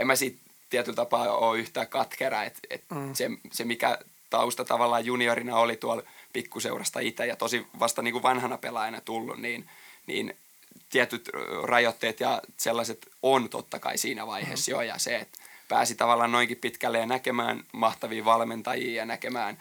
[0.00, 0.38] en mä siitä
[0.70, 3.14] tietyllä tapaa ole yhtään katkera, että et mm.
[3.14, 3.98] se, se mikä
[4.30, 6.02] tausta tavallaan juniorina oli tuolla
[6.32, 9.68] pikkuseurasta itse ja tosi vasta niin kuin vanhana pelaajana tullut, niin,
[10.06, 10.36] niin
[10.90, 11.30] tietyt
[11.62, 14.74] rajoitteet ja sellaiset on totta kai siinä vaiheessa mm.
[14.74, 15.38] jo ja se, että
[15.68, 19.58] pääsi tavallaan noinkin pitkälle ja näkemään mahtavia valmentajia ja näkemään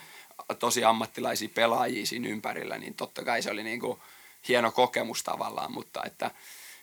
[0.60, 4.00] tosi ammattilaisia pelaajia siinä ympärillä, niin totta kai se oli niin kuin
[4.48, 6.32] hieno kokemus tavallaan, mutta että,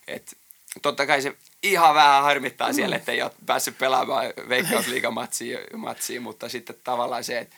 [0.07, 0.37] että
[0.83, 2.75] totta kai se ihan vähän harmittaa mm.
[2.75, 7.57] siellä, että ei ole päässyt pelaamaan veikkausliigamatsiin, mutta sitten tavallaan se, että,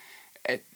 [0.49, 0.67] että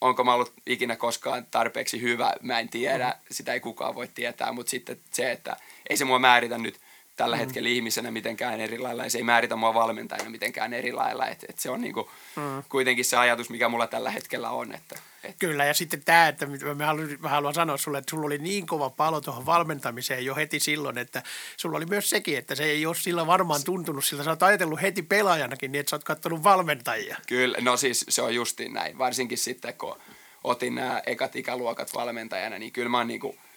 [0.00, 3.26] onko mä ollut ikinä koskaan tarpeeksi hyvä, mä en tiedä, mm.
[3.30, 5.56] sitä ei kukaan voi tietää, mutta sitten se, että
[5.90, 6.80] ei se mua määritä nyt
[7.20, 7.40] tällä mm.
[7.40, 11.46] hetkellä ihmisenä mitenkään eri lailla, ja se ei määritä mua valmentajana mitenkään eri lailla, että,
[11.48, 12.62] että se on niinku mm.
[12.68, 14.74] kuitenkin se ajatus, mikä mulla tällä hetkellä on.
[14.74, 15.36] Että, että.
[15.38, 18.66] Kyllä, ja sitten tämä, että mä haluan, mä haluan sanoa sulle, että sulla oli niin
[18.66, 21.22] kova palo tuohon valmentamiseen jo heti silloin, että
[21.56, 24.24] sulla oli myös sekin, että se ei ole sillä varmaan tuntunut sillä.
[24.24, 27.16] Sä oot ajatellut heti pelaajanakin niin, että sä oot katsonut valmentajia.
[27.28, 29.96] Kyllä, no siis se on justiin näin, varsinkin sitten kun
[30.44, 33.34] otin nämä ekat ikäluokat valmentajana, niin kyllä mä oon niinku–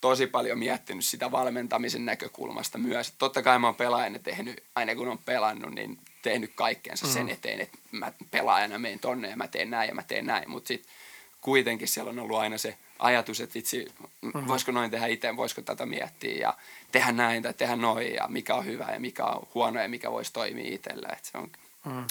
[0.00, 3.14] tosi paljon miettinyt sitä valmentamisen näkökulmasta myös.
[3.18, 7.12] Totta kai mä oon pelaajana tehnyt, aina kun on pelannut, niin tehnyt kaikkeensa mm.
[7.12, 10.50] sen eteen, että mä pelaajana menen tonne ja mä teen näin ja mä teen näin.
[10.50, 10.92] Mutta sitten
[11.40, 13.86] kuitenkin siellä on ollut aina se ajatus, että vitsi,
[14.22, 14.46] mm-hmm.
[14.46, 16.54] voisiko noin tehdä itse, voisiko tätä miettiä ja
[16.92, 20.10] tehdä näin tai tehdä noin ja mikä on hyvä ja mikä on huono ja mikä
[20.10, 21.08] voisi toimia itsellä.
[21.12, 21.50] Et se, on,
[21.84, 22.04] mm.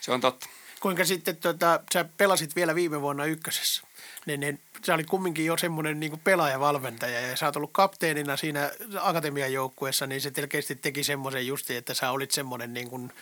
[0.00, 0.48] se on totta.
[0.84, 3.82] Kuinka sitten tota, sä pelasit vielä viime vuonna ykkösessä?
[4.26, 8.70] niin, niin sä olit kumminkin jo semmoinen niin pelaajavalmentaja ja sä oot ollut kapteenina siinä
[9.00, 13.12] akatemian joukkueessa, niin se selkeästi teki semmoisen justi, että sä olit semmoinen niin kuin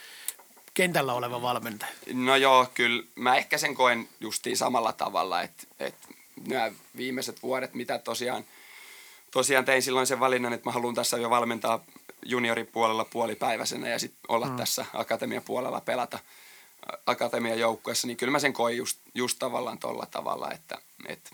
[0.75, 1.93] kentällä oleva valmentaja.
[2.13, 6.09] No joo, kyllä mä ehkä sen koen justiin samalla tavalla, että, että
[6.49, 8.45] nämä viimeiset vuodet, mitä tosiaan,
[9.31, 11.85] tosiaan tein silloin sen valinnan, että mä haluan tässä jo valmentaa
[12.27, 14.57] junioripuolella puolipäiväisenä ja sitten olla mm.
[14.57, 16.19] tässä akatemiapuolella pelata–
[17.07, 21.31] akatemian joukkueessa, niin kyllä mä sen koin just, just tavallaan tuolla tavalla, että, että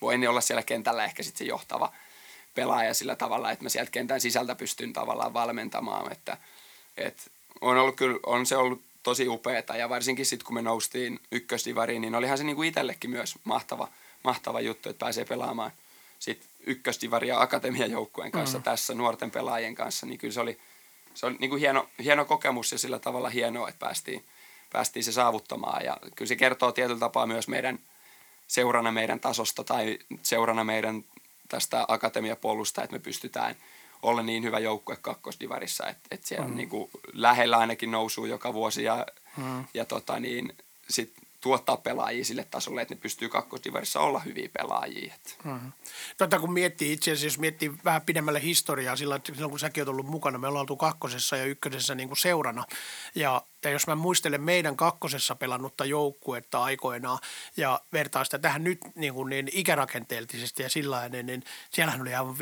[0.00, 1.92] voin olla siellä kentällä ehkä sitten se johtava
[2.54, 6.36] pelaaja sillä tavalla, että mä sieltä kentän sisältä pystyn tavallaan valmentamaan, että,
[6.96, 7.22] että
[7.60, 12.02] on, ollut kyllä, on se ollut tosi upeeta ja varsinkin sitten kun me noustiin ykkösdivariin,
[12.02, 13.88] niin olihan se niinku itsellekin myös mahtava,
[14.24, 15.72] mahtava juttu, että pääsee pelaamaan
[16.18, 18.64] sitten ykkösdivaria akatemian joukkueen kanssa mm.
[18.64, 20.58] tässä nuorten pelaajien kanssa, niin kyllä se oli,
[21.14, 24.24] se oli niinku hieno, hieno kokemus ja sillä tavalla hienoa, että päästiin,
[24.72, 25.84] päästiin se saavuttamaan.
[25.84, 27.78] Ja kyllä se kertoo tietyllä tapaa myös meidän
[28.46, 31.04] seurana meidän tasosta tai seurana meidän
[31.48, 33.56] tästä akatemiapolusta, että me pystytään
[34.02, 36.50] olla niin hyvä joukkue kakkosdivarissa, että, että siellä mm.
[36.50, 39.06] on niin kuin lähellä ainakin nousuu joka vuosi ja,
[39.36, 39.64] mm.
[39.74, 40.56] ja tota niin,
[40.88, 45.14] sit tuottaa pelaajia sille tasolle, että ne pystyy kakkosdivarissa olla hyviä pelaajia.
[45.44, 45.72] Mm.
[46.18, 49.88] Tota, kun miettii itse asiassa, jos miettii vähän pidemmälle historiaa, silloin, silloin kun säkin oot
[49.88, 52.64] ollut mukana, me ollaan oltu kakkosessa ja ykkösessä niin kuin seurana.
[53.14, 57.18] Ja, ja jos mä muistelen meidän kakkosessa pelannutta joukkuetta aikoinaan
[57.56, 62.14] ja vertaa sitä tähän nyt niin, kuin niin ikärakenteellisesti ja sillä niin, niin siellähän oli
[62.14, 62.36] aivan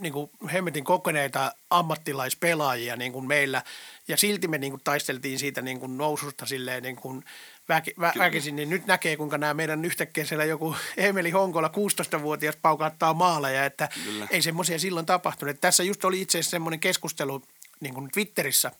[0.00, 3.62] niin kuin hemmetin kokeneita ammattilaispelaajia niin kuin meillä.
[4.08, 7.24] Ja silti me niin kuin taisteltiin siitä niin kuin noususta silleen niin kuin–
[7.74, 12.56] väki, vä, väkisin, niin nyt näkee, kuinka nämä meidän yhtäkkiä siellä joku Emeli Honkola, 16-vuotias,
[12.56, 14.26] paukauttaa maaleja, että Kyllä.
[14.30, 15.60] ei semmoisia silloin tapahtunut.
[15.60, 17.42] Tässä just oli itse asiassa semmoinen keskustelu
[17.80, 18.72] niin kuin Twitterissä,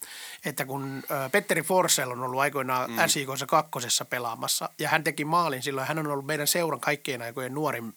[0.45, 2.97] että kun Petteri Forsell on ollut aikoinaan mm.
[3.07, 7.53] SIKssa kakkosessa pelaamassa ja hän teki maalin silloin, hän on ollut meidän seuran kaikkien aikojen
[7.53, 7.93] nuorin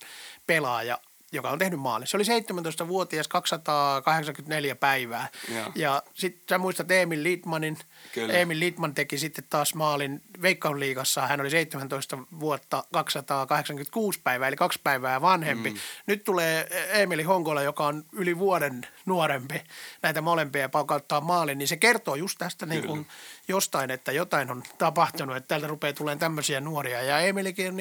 [0.46, 0.98] pelaaja
[1.32, 2.06] joka on tehnyt maalin.
[2.06, 5.28] Se oli 17-vuotias 284 päivää.
[5.54, 5.72] Joo.
[5.74, 7.78] Ja sitten sä muistat Emil Littmanin.
[8.12, 8.32] Kyllä.
[8.32, 11.26] Emil Littman teki sitten taas maalin Veikkausliigassa.
[11.26, 15.70] Hän oli 17 vuotta 286 päivää, eli kaksi päivää vanhempi.
[15.70, 15.76] Mm.
[16.06, 19.60] Nyt tulee Emili Honkola, joka on yli vuoden nuorempi
[20.02, 21.58] näitä molempia paukauttaa maalin.
[21.58, 23.06] Niin se kertoo just tästä niin kuin
[23.48, 27.02] jostain, että jotain on tapahtunut, että täältä rupeaa tulemaan tämmöisiä nuoria.
[27.02, 27.74] Ja Emilikin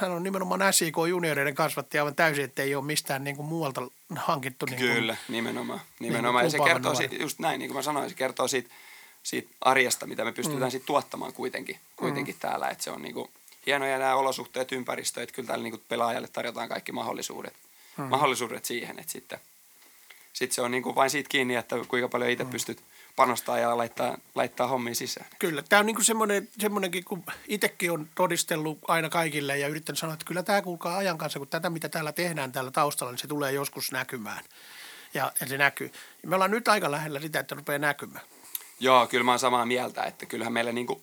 [0.00, 3.82] hän on nimenomaan SIK junioreiden kasvatti aivan täysin, että ei ole mistään niin kuin muualta
[4.16, 4.66] hankittu.
[4.66, 5.80] Niin kuin, Kyllä, nimenomaan.
[6.00, 6.44] nimenomaan.
[6.44, 7.08] ja se kertoo nuori.
[7.08, 8.70] siitä, just näin, niin kuin mä sanoin, se kertoo siitä,
[9.22, 10.70] siitä arjesta, mitä me pystytään mm.
[10.70, 12.40] siitä tuottamaan kuitenkin, kuitenkin mm.
[12.40, 12.68] täällä.
[12.68, 13.30] Että se on niin kuin,
[13.66, 17.54] hienoja nämä olosuhteet, ympäristö, että kyllä täällä niin kuin pelaajalle tarjotaan kaikki mahdollisuudet,
[17.96, 18.04] mm.
[18.04, 19.38] mahdollisuudet siihen, että sitten
[20.32, 22.50] sit se on niin kuin vain siitä kiinni, että kuinka paljon itse mm.
[22.50, 22.82] pystyt
[23.16, 25.26] panostaa ja laittaa, laittaa hommiin sisään.
[25.38, 30.14] Kyllä, tämä on niin semmoinen, semmoinenkin, kun itsekin on todistellut aina kaikille ja yrittänyt sanoa,
[30.14, 33.26] että kyllä tämä kuulkaa ajan kanssa, kun tätä mitä täällä tehdään täällä taustalla, niin se
[33.26, 34.44] tulee joskus näkymään.
[35.14, 35.92] Ja, ja se näkyy.
[36.26, 38.24] Me ollaan nyt aika lähellä sitä, että rupeaa näkymään.
[38.80, 41.02] Joo, kyllä mä oon samaa mieltä, että kyllähän meillä niinku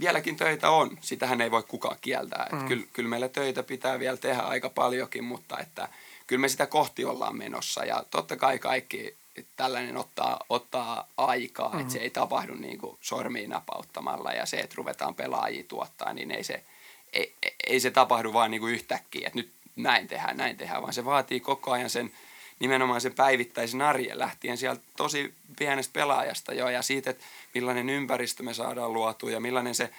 [0.00, 0.98] vieläkin töitä on.
[1.00, 2.48] Sitähän ei voi kukaan kieltää.
[2.52, 2.68] Mm.
[2.68, 5.88] Kyllä, kyllä meillä töitä pitää vielä tehdä aika paljonkin, mutta että
[6.26, 7.84] kyllä me sitä kohti ollaan menossa.
[7.84, 9.16] Ja totta kai kaikki
[9.56, 11.80] tällainen ottaa, ottaa aikaa, mm.
[11.80, 16.30] että se ei tapahdu niin kuin sormiin napauttamalla ja se, että ruvetaan pelaajia tuottaa, niin
[16.30, 16.64] ei se,
[17.12, 17.34] ei,
[17.66, 21.04] ei se tapahdu vaan niin kuin yhtäkkiä, että nyt näin tehdään, näin tehdään, vaan se
[21.04, 22.12] vaatii koko ajan sen
[22.58, 28.42] nimenomaan sen päivittäisen arjen lähtien sieltä tosi pienestä pelaajasta jo ja siitä, että millainen ympäristö
[28.42, 29.90] me saadaan luotua ja millainen se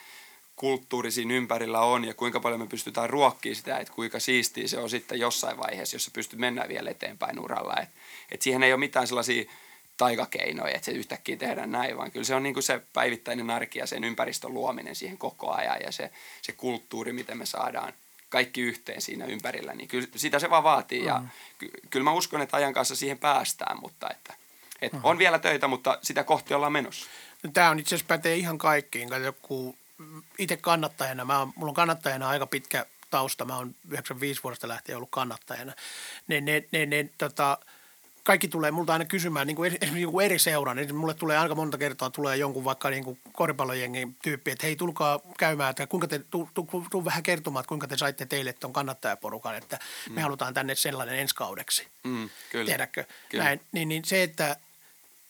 [0.56, 4.78] kulttuuri siinä ympärillä on ja kuinka paljon me pystytään ruokkimaan sitä, että kuinka siistiä se
[4.78, 7.76] on sitten jossain vaiheessa, jossa pystyt mennä vielä eteenpäin uralla.
[7.82, 7.90] Et,
[8.32, 9.52] et siihen ei ole mitään sellaisia
[9.98, 13.80] taikakeinoja, että se yhtäkkiä tehdään näin, vaan kyllä se on niin kuin se päivittäinen arki
[13.80, 17.94] ja sen ympäristön luominen siihen koko ajan ja se, se kulttuuri, miten me saadaan
[18.30, 21.08] kaikki yhteen siinä ympärillä, niin kyllä sitä se vaan vaatii mm.
[21.08, 21.22] ja
[21.58, 24.34] ky- kyllä mä uskon, että ajan kanssa siihen päästään, mutta että,
[24.82, 25.00] et mm.
[25.04, 27.10] on vielä töitä, mutta sitä kohti ollaan menossa.
[27.54, 29.10] Tämä on itse asiassa pätee ihan kaikkiin.
[29.24, 29.76] Joku
[30.38, 34.96] itse kannattajana, mä oon, mulla on kannattajana aika pitkä tausta, mä oon 95 vuodesta lähtien
[34.96, 35.74] ollut kannattajana.
[36.28, 37.58] Ne, ne, ne, ne, tota,
[38.24, 40.80] kaikki tulee multa aina kysymään niin kuin eri, niin kuin eri seuran.
[40.80, 44.76] Eli mulle tulee aika monta kertaa tulee jonkun vaikka niin kuin koripallojengin tyyppi, että hei
[44.76, 48.54] tulkaa käymään, että kuinka te, tuu, tuu, tuu vähän kertomaan, että kuinka te saitte teille
[48.54, 49.80] tuon kannattajaporukan, että
[50.10, 50.16] mm.
[50.16, 51.88] me halutaan tänne sellainen ensi kaudeksi.
[52.04, 52.66] Mm, kyllä.
[52.66, 53.06] Tiedätkö?
[53.30, 53.44] Kyllä.
[53.44, 54.58] Näin, niin, niin se, että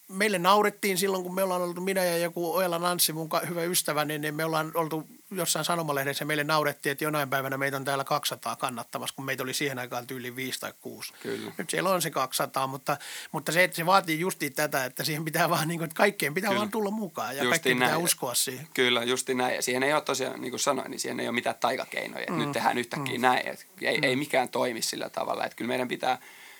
[0.08, 4.04] meille naurettiin silloin, kun me ollaan oltu minä ja joku Oela Nanssi, mun hyvä ystävä,
[4.04, 7.84] niin, niin me ollaan oltu jossain sanomalehdessä ja meille naurettiin, että jonain päivänä meitä on
[7.84, 11.12] täällä 200 kannattamassa, kun meitä oli siihen aikaan tyyli 5 tai 6.
[11.22, 11.52] Kyllä.
[11.58, 12.96] Nyt siellä on se 200, mutta,
[13.32, 16.34] mutta se, että se vaatii justiin tätä, että siihen pitää vaan, niin kuin, että kaikkeen
[16.34, 16.58] pitää Kyllä.
[16.58, 18.04] vaan tulla mukaan ja Justiin kaikkien pitää näin.
[18.04, 18.68] uskoa siihen.
[18.74, 19.54] Kyllä, justi näin.
[19.54, 22.26] Ja siihen ei ole tosiaan, niin kuin sanoin, niin siihen ei ole mitään taikakeinoja.
[22.30, 22.38] Mm.
[22.38, 23.22] Nyt tehdään yhtäkkiä mm.
[23.22, 23.48] näin.
[23.48, 24.04] Et ei, mm.
[24.04, 25.44] ei mikään toimi sillä tavalla.
[25.44, 26.18] Että kyllä meidän pitää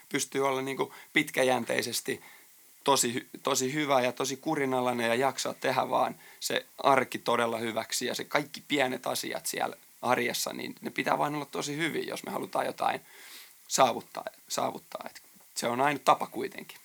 [0.09, 2.23] pystyä olla niin kuin pitkäjänteisesti
[2.85, 8.07] tosi, tosi hyvä ja tosi kurinalainen ja jaksaa tehdä vaan se arki todella hyväksi.
[8.07, 12.25] Ja se kaikki pienet asiat siellä arjessa, niin ne pitää vain olla tosi hyvin, jos
[12.25, 13.01] me halutaan jotain
[13.69, 14.25] saavuttaa.
[14.49, 15.07] saavuttaa.
[15.11, 15.23] Et
[15.55, 16.79] se on ainut tapa kuitenkin.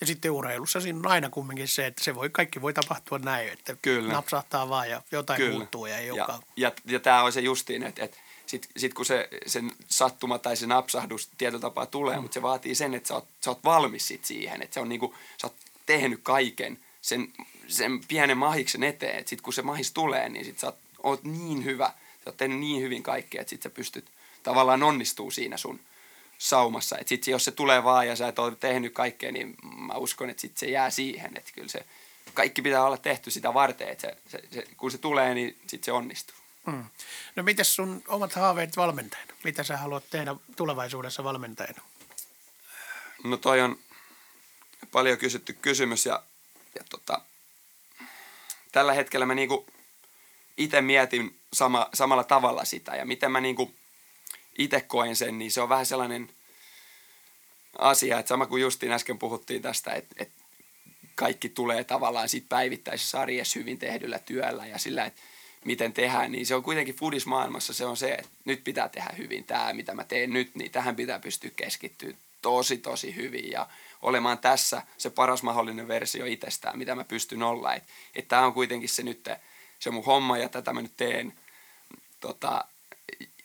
[0.00, 3.48] Ja sitten urheilussa siinä on aina kumminkin se, että se voi, kaikki voi tapahtua näin,
[3.48, 4.12] että Kyllä.
[4.12, 5.56] napsahtaa vaan ja jotain Kyllä.
[5.58, 6.42] muuttuu ja ei ja, olekaan.
[6.56, 8.16] ja, ja tämä on se justiin, että, että
[8.54, 12.22] sit, sit kun se sen sattuma tai se napsahdus tietyllä tapaa tulee, mm.
[12.22, 14.88] mutta se vaatii sen, että sä oot, sä oot valmis sit siihen, että se on
[14.88, 15.54] niinku, sä oot
[15.86, 17.32] tehnyt kaiken sen,
[17.68, 21.24] sen pienen mahiksen eteen, että sit kun se mahis tulee, niin sit sä oot, oot
[21.24, 21.86] niin hyvä,
[22.24, 24.04] sä oot tehnyt niin hyvin kaikkea, että sit sä pystyt
[24.42, 25.80] tavallaan onnistuu siinä sun
[26.38, 26.98] saumassa.
[26.98, 30.30] Että sit jos se tulee vaan ja sä et ole tehnyt kaikkea, niin mä uskon,
[30.30, 31.84] että sit se jää siihen, että kyllä se
[32.34, 35.84] kaikki pitää olla tehty sitä varten, että se, se, se, kun se tulee, niin sit
[35.84, 36.43] se onnistuu.
[36.66, 36.84] Mm.
[37.36, 39.34] No mites sun omat haaveet valmentajana?
[39.44, 41.82] Mitä sä haluat tehdä tulevaisuudessa valmentajana?
[43.24, 43.78] No toi on
[44.92, 46.22] paljon kysytty kysymys ja,
[46.74, 47.20] ja tota,
[48.72, 49.66] tällä hetkellä mä niinku
[50.56, 53.74] itse mietin sama, samalla tavalla sitä ja miten mä niinku
[54.58, 56.30] itse koen sen, niin se on vähän sellainen
[57.78, 60.44] asia, että sama kuin justiin äsken puhuttiin tästä, että, että
[61.14, 65.22] kaikki tulee tavallaan siitä päivittäisessä arjessa hyvin tehdyllä työllä ja sillä, että
[65.64, 69.44] miten tehdään, niin se on kuitenkin foodismaailmassa se on se, että nyt pitää tehdä hyvin
[69.44, 73.68] tämä, mitä mä teen nyt, niin tähän pitää pystyä keskittyä tosi, tosi hyvin ja
[74.02, 77.74] olemaan tässä se paras mahdollinen versio itsestään, mitä mä pystyn olla.
[77.74, 79.28] Että et tämä on kuitenkin se nyt,
[79.78, 81.32] se mun homma ja tätä mä nyt teen.
[82.20, 82.64] Tota,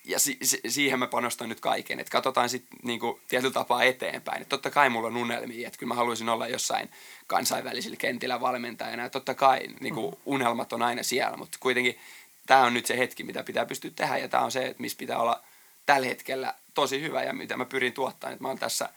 [0.10, 1.99] ja si- si- siihen mä panostan nyt kaiken.
[1.99, 4.41] Että katsotaan sitten niinku tietyllä tapaa eteenpäin.
[4.41, 6.89] Et totta kai mulla on unelmia, että kyllä mä haluaisin olla jossain
[7.28, 9.03] kansainvälisillä kentillä valmentajana.
[9.03, 11.99] Ja totta kai niinku, unelmat on aina siellä, mutta kuitenkin
[12.47, 14.18] tämä on nyt se hetki, mitä pitää pystyä tehdä.
[14.18, 15.43] Ja tämä on se, että missä pitää olla
[15.86, 18.89] tällä hetkellä tosi hyvä ja mitä mä pyrin tuottamaan, että mä oon tässä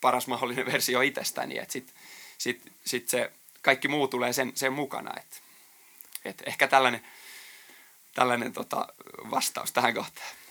[0.00, 1.96] paras mahdollinen versio itsestäni, että sitten
[2.38, 5.36] sit, sit se kaikki muu tulee sen, sen mukana, että
[6.24, 7.00] et ehkä tällainen,
[8.14, 8.88] tällainen tota,
[9.30, 10.43] vastaus tähän kohtaan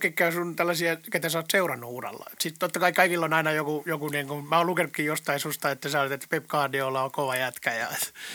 [0.00, 2.26] ketkä sun tällaisia, ketä sä oot seurannut uralla.
[2.38, 5.70] Sitten totta kai kaikilla on aina joku, joku niin kuin, mä oon lukenutkin jostain susta,
[5.70, 7.88] että sä olet, että Pep Guardiola on kova jätkä ja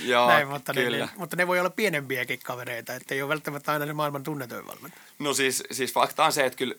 [0.03, 3.71] Joo, näin, mutta ne, ne, mutta ne voi olla pienempiäkin kavereita, että ei ole välttämättä
[3.71, 5.03] aina se maailman tunnetuin valmentaja.
[5.19, 6.75] No siis, siis fakta on se, että kyllä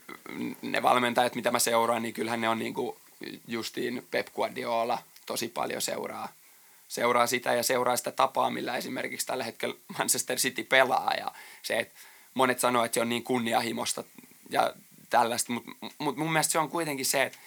[0.63, 2.97] ne valmentajat, mitä mä seuraan, niin kyllähän ne on niin kuin
[3.49, 6.29] justiin Pep Guardiola tosi paljon seuraa
[6.89, 11.33] seuraa sitä ja seuraa sitä tapaa, millä esimerkiksi tällä hetkellä Manchester City pelaa ja
[11.63, 11.95] se, että
[12.35, 14.05] monet sanoo, että se on niin kunnianhimosta
[14.51, 14.75] ja
[15.11, 17.39] tällaista, mutta mut mun mielestä se on kuitenkin se, että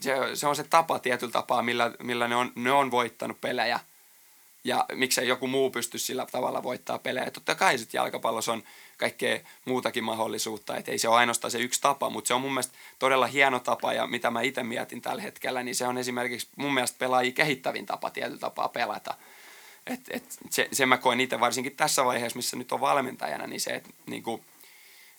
[0.00, 3.80] se, se on se tapa tietyllä tapaa, millä, millä ne, on, ne on voittanut pelejä
[4.64, 7.30] ja miksei joku muu pysty sillä tavalla voittaa pelejä.
[7.30, 8.62] Totta kai sitten jalkapallossa on
[8.96, 12.52] kaikkea muutakin mahdollisuutta, että ei se ole ainoastaan se yksi tapa, mutta se on mun
[12.52, 16.48] mielestä todella hieno tapa ja mitä mä itse mietin tällä hetkellä, niin se on esimerkiksi
[16.56, 19.14] mun mielestä pelaajia kehittävin tapa tietyllä tapaa pelata.
[19.86, 23.60] Et, et se, se mä koen itse varsinkin tässä vaiheessa, missä nyt on valmentajana, niin
[23.60, 24.44] se, että niinku,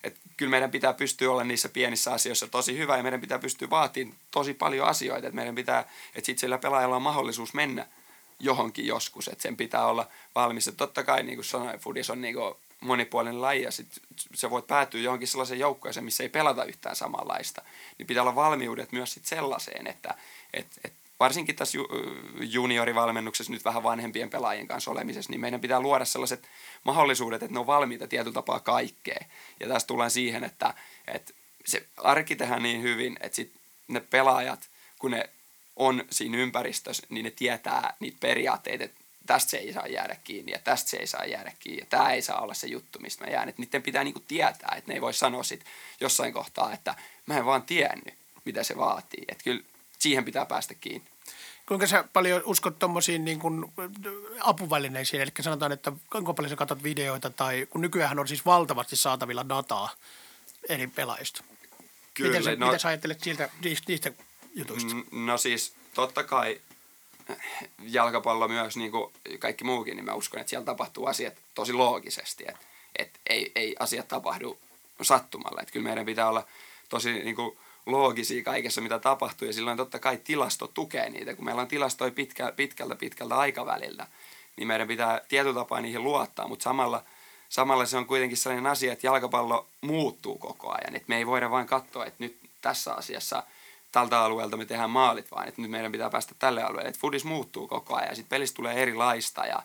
[0.03, 3.69] et kyllä meidän pitää pystyä olla niissä pienissä asioissa tosi hyvä ja meidän pitää pystyä
[3.69, 5.27] vaatimaan tosi paljon asioita.
[5.27, 7.87] Että meidän pitää, että sitten sillä pelaajalla on mahdollisuus mennä
[8.39, 10.67] johonkin joskus, että sen pitää olla valmis.
[10.67, 13.87] Että totta kai, niin kuin sanoin, Fudis on niin kuin monipuolinen laji ja sit
[14.33, 17.61] se voi päätyä johonkin sellaiseen joukkueeseen, missä ei pelata yhtään samanlaista.
[17.97, 20.15] Niin pitää olla valmiudet myös sit sellaiseen, että
[20.53, 21.77] et, et varsinkin tässä
[22.39, 26.47] juniorivalmennuksessa nyt vähän vanhempien pelaajien kanssa olemisessa, niin meidän pitää luoda sellaiset
[26.83, 29.25] mahdollisuudet, että ne on valmiita tietyllä tapaa kaikkeen.
[29.59, 30.73] Ja tässä tullaan siihen, että,
[31.07, 31.33] että
[31.65, 33.53] se arki tehdään niin hyvin, että sit
[33.87, 35.29] ne pelaajat, kun ne
[35.75, 40.51] on siinä ympäristössä, niin ne tietää niitä periaatteita, että tästä se ei saa jäädä kiinni
[40.51, 43.25] ja tästä se ei saa jäädä kiinni ja tämä ei saa olla se juttu, mistä
[43.25, 43.49] mä jään.
[43.49, 45.65] Että niiden pitää niinku tietää, että ne ei voi sanoa sit
[45.99, 46.95] jossain kohtaa, että
[47.25, 48.13] mä en vaan tiennyt,
[48.45, 49.25] mitä se vaatii.
[49.27, 49.63] Että kyllä
[50.05, 51.07] siihen pitää päästä kiinni.
[51.65, 53.65] Kuinka sä paljon uskot tuommoisiin niin kuin
[54.39, 58.95] apuvälineisiin, eli sanotaan, että kuinka paljon sä katsot videoita tai kun nykyään on siis valtavasti
[58.95, 59.89] saatavilla dataa
[60.69, 61.43] eri pelaajista.
[62.13, 63.49] Kyllä, miten, sä, no, miten sä ajattelet niistä,
[63.87, 64.11] niistä
[64.55, 64.95] jutuista?
[65.11, 66.61] No siis totta kai
[67.79, 72.43] jalkapallo myös, niin kuin kaikki muukin, niin mä uskon, että siellä tapahtuu asiat tosi loogisesti,
[72.47, 72.65] että,
[72.99, 74.57] että ei, ei asiat tapahdu
[75.01, 75.61] sattumalla.
[75.61, 76.45] Että kyllä meidän pitää olla
[76.89, 81.35] tosi niin kuin, loogisia kaikessa, mitä tapahtuu, ja silloin totta kai tilasto tukee niitä.
[81.35, 84.07] Kun meillä on tilastoja pitkä, pitkältä pitkältä aikaväliltä,
[84.57, 87.03] niin meidän pitää tietyllä tapaa niihin luottaa, mutta samalla,
[87.49, 90.95] samalla se on kuitenkin sellainen asia, että jalkapallo muuttuu koko ajan.
[90.95, 93.43] Että me ei voida vain katsoa, että nyt tässä asiassa
[93.91, 96.89] tältä alueelta me tehdään maalit, vaan että nyt meidän pitää päästä tälle alueelle.
[96.89, 99.63] Että fudis muuttuu koko ajan ja sitten pelistä tulee erilaista ja,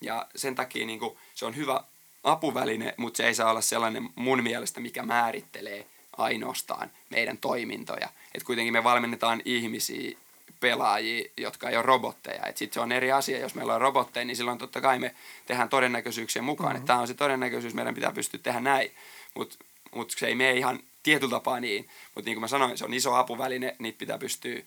[0.00, 1.00] ja sen takia niin
[1.34, 1.84] se on hyvä
[2.24, 5.86] apuväline, mutta se ei saa olla sellainen mun mielestä, mikä määrittelee
[6.16, 8.08] ainoastaan meidän toimintoja.
[8.34, 10.16] Et kuitenkin me valmennetaan ihmisiä,
[10.60, 12.44] pelaajia, jotka ei ole robotteja.
[12.54, 15.14] Sitten se on eri asia, jos meillä on robotteja, niin silloin totta kai me
[15.46, 16.72] tehdään todennäköisyyksien mukaan.
[16.72, 16.86] Mm-hmm.
[16.86, 18.90] Tämä on se todennäköisyys, meidän pitää pystyä tehdä näin.
[19.34, 19.56] Mutta
[19.94, 21.88] mut se ei mene ihan tietyllä tapaa niin.
[22.14, 24.62] Mutta niin kuin mä sanoin, se on iso apuväline, niitä pitää pystyä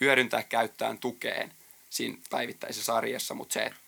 [0.00, 1.52] hyödyntää, käyttämään, tukeen
[1.90, 3.78] siinä päivittäisessä arjessa, mutta se, että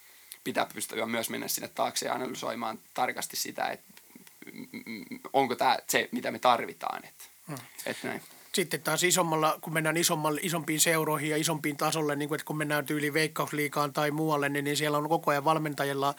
[0.44, 3.92] pitää pystyä myös mennä sinne taakse ja analysoimaan tarkasti sitä, että
[5.32, 7.04] onko tämä se, mitä me tarvitaan.
[7.04, 7.56] Et, hmm.
[7.86, 8.22] et näin.
[8.52, 12.56] Sitten taas isommalla, kun mennään isommalle, isompiin seuroihin ja isompiin tasolle, niin kuin, että kun
[12.56, 16.14] mennään tyyli veikkausliikaan tai muualle, niin, niin siellä on koko ajan valmentajilla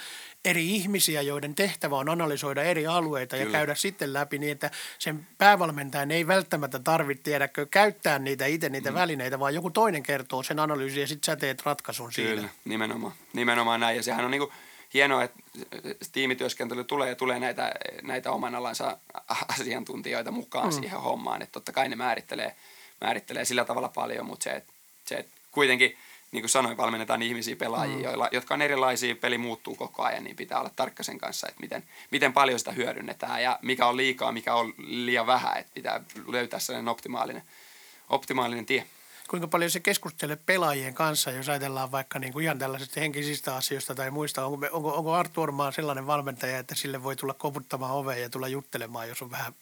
[0.46, 3.50] eri ihmisiä, joiden tehtävä on analysoida eri alueita Kyllä.
[3.50, 8.70] ja käydä sitten läpi niin, että sen päävalmentajan ei välttämättä tarvitse tiedäkö käyttää niitä itse
[8.70, 8.96] niitä mm.
[8.96, 12.50] välineitä, vaan joku toinen kertoo sen analyysin ja sitten sä teet ratkaisun Kyllä, siinä.
[12.66, 13.98] nimenomaan, nimenomaan näin.
[13.98, 14.52] Ja sehän on niin kuin–
[14.94, 15.40] hienoa, että
[16.12, 17.72] tiimityöskentely tulee ja tulee näitä,
[18.02, 18.98] näitä oman alansa
[19.60, 20.72] asiantuntijoita mukaan mm.
[20.72, 21.42] siihen hommaan.
[21.42, 22.56] Että totta kai ne määrittelee,
[23.02, 24.74] määrittelee sillä tavalla paljon, mutta se, että,
[25.06, 25.98] se, että kuitenkin,
[26.32, 28.04] niin kuin sanoin, valmennetaan ihmisiä, pelaajia, mm.
[28.04, 31.62] joilla, jotka on erilaisia, peli muuttuu koko ajan, niin pitää olla tarkka sen kanssa, että
[31.62, 36.02] miten, miten paljon sitä hyödynnetään ja mikä on liikaa, mikä on liian vähän, että pitää
[36.28, 37.44] löytää sellainen optimaalinen,
[38.10, 38.86] optimaalinen tie
[39.30, 43.96] kuinka paljon se keskustelee pelaajien kanssa, jos ajatellaan vaikka niin kuin ihan tällaisista henkisistä asioista
[43.96, 44.46] tai muista.
[44.46, 48.48] Onko, onko, onko Arttu Ormaa sellainen valmentaja, että sille voi tulla koputtamaan oveen ja tulla
[48.48, 49.54] juttelemaan, jos on vähän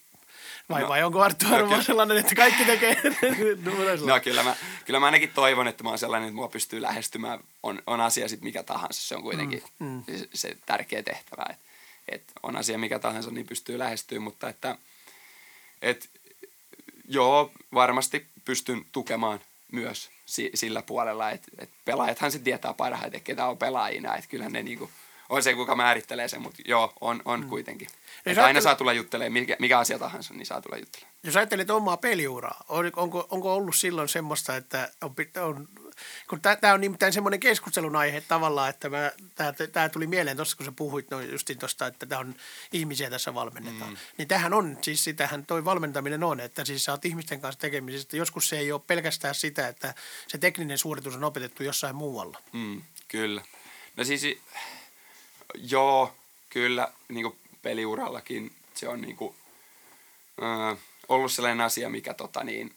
[0.70, 3.02] vai, no, vai onko Arttu no, sellainen, että kaikki tekee
[4.06, 4.56] No kyllä mä,
[4.86, 7.40] kyllä mä ainakin toivon, että mä oon sellainen, että mua pystyy lähestymään.
[7.64, 10.04] On, on asia sitten mikä tahansa, se on kuitenkin mm, mm.
[10.18, 11.46] Se, se tärkeä tehtävä.
[11.50, 11.72] Että
[12.08, 14.78] et on asia mikä tahansa, niin pystyy lähestymään, mutta että
[15.82, 16.10] et,
[17.08, 19.40] joo, varmasti pystyn tukemaan
[19.72, 24.54] myös si- sillä puolella, että et pelaajathan se tietää parhaiten, ketä on pelaajina, että kyllähän
[24.54, 24.90] ne niinku
[25.30, 27.50] on se, kuka määrittelee sen, mutta joo, on, on mm.
[27.50, 27.88] kuitenkin.
[28.26, 31.16] Että aina saa tulla juttelemaan, mikä, mikä asia tahansa, niin saa tulla juttelemaan.
[31.24, 35.68] Jos ajattelet omaa peliuraa, on, onko, onko ollut silloin semmoista, että on, on
[36.30, 38.90] kun tämä on nimittäin semmoinen keskustelun aihe tavallaan, että
[39.72, 42.36] tämä tuli mieleen tuossa, kun sä puhuit no justiin tuosta, että tämä on
[42.72, 43.92] ihmisiä tässä valmennetaan.
[43.92, 43.98] Mm.
[44.18, 48.18] Niin tähän on, siis sitähän toi valmentaminen on, että siis sä oot ihmisten kanssa tekemisissä.
[48.18, 49.94] Joskus se ei ole pelkästään sitä, että
[50.28, 52.42] se tekninen suoritus on opetettu jossain muualla.
[52.54, 53.42] Mm, kyllä.
[53.98, 54.22] No siis,
[55.56, 56.16] joo,
[56.50, 59.36] kyllä, niin kuin peliurallakin se on niin kuin,
[60.44, 60.78] äh,
[61.08, 62.76] ollut sellainen asia, mikä tota niin,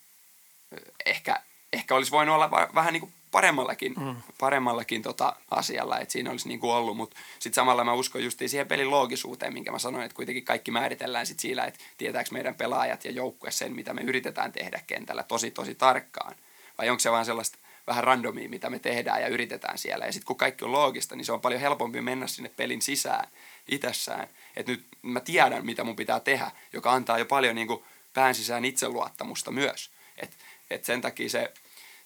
[1.07, 1.43] ehkä,
[1.75, 4.17] ehkä olisi voinut olla va- vähän niin kuin paremmallakin, mm.
[4.39, 8.39] paremmallakin tota asialla, että siinä olisi niin kuin ollut, mutta sitten samalla mä uskon just
[8.47, 12.55] siihen pelin loogisuuteen, minkä mä sanoin, että kuitenkin kaikki määritellään sit sillä, että tietääkö meidän
[12.55, 16.35] pelaajat ja joukkue sen, mitä me yritetään tehdä kentällä tosi tosi tarkkaan,
[16.79, 20.07] vai onko se vaan sellaista vähän randomia, mitä me tehdään ja yritetään siellä.
[20.07, 23.29] Ja sitten kun kaikki on loogista, niin se on paljon helpompi mennä sinne pelin sisään
[23.69, 24.29] itsessään.
[24.57, 28.35] Että nyt mä tiedän, mitä mun pitää tehdä, joka antaa jo paljon niin kuin pään
[28.35, 29.91] sisään itseluottamusta myös.
[30.17, 30.31] Et,
[30.71, 31.53] et sen takia se,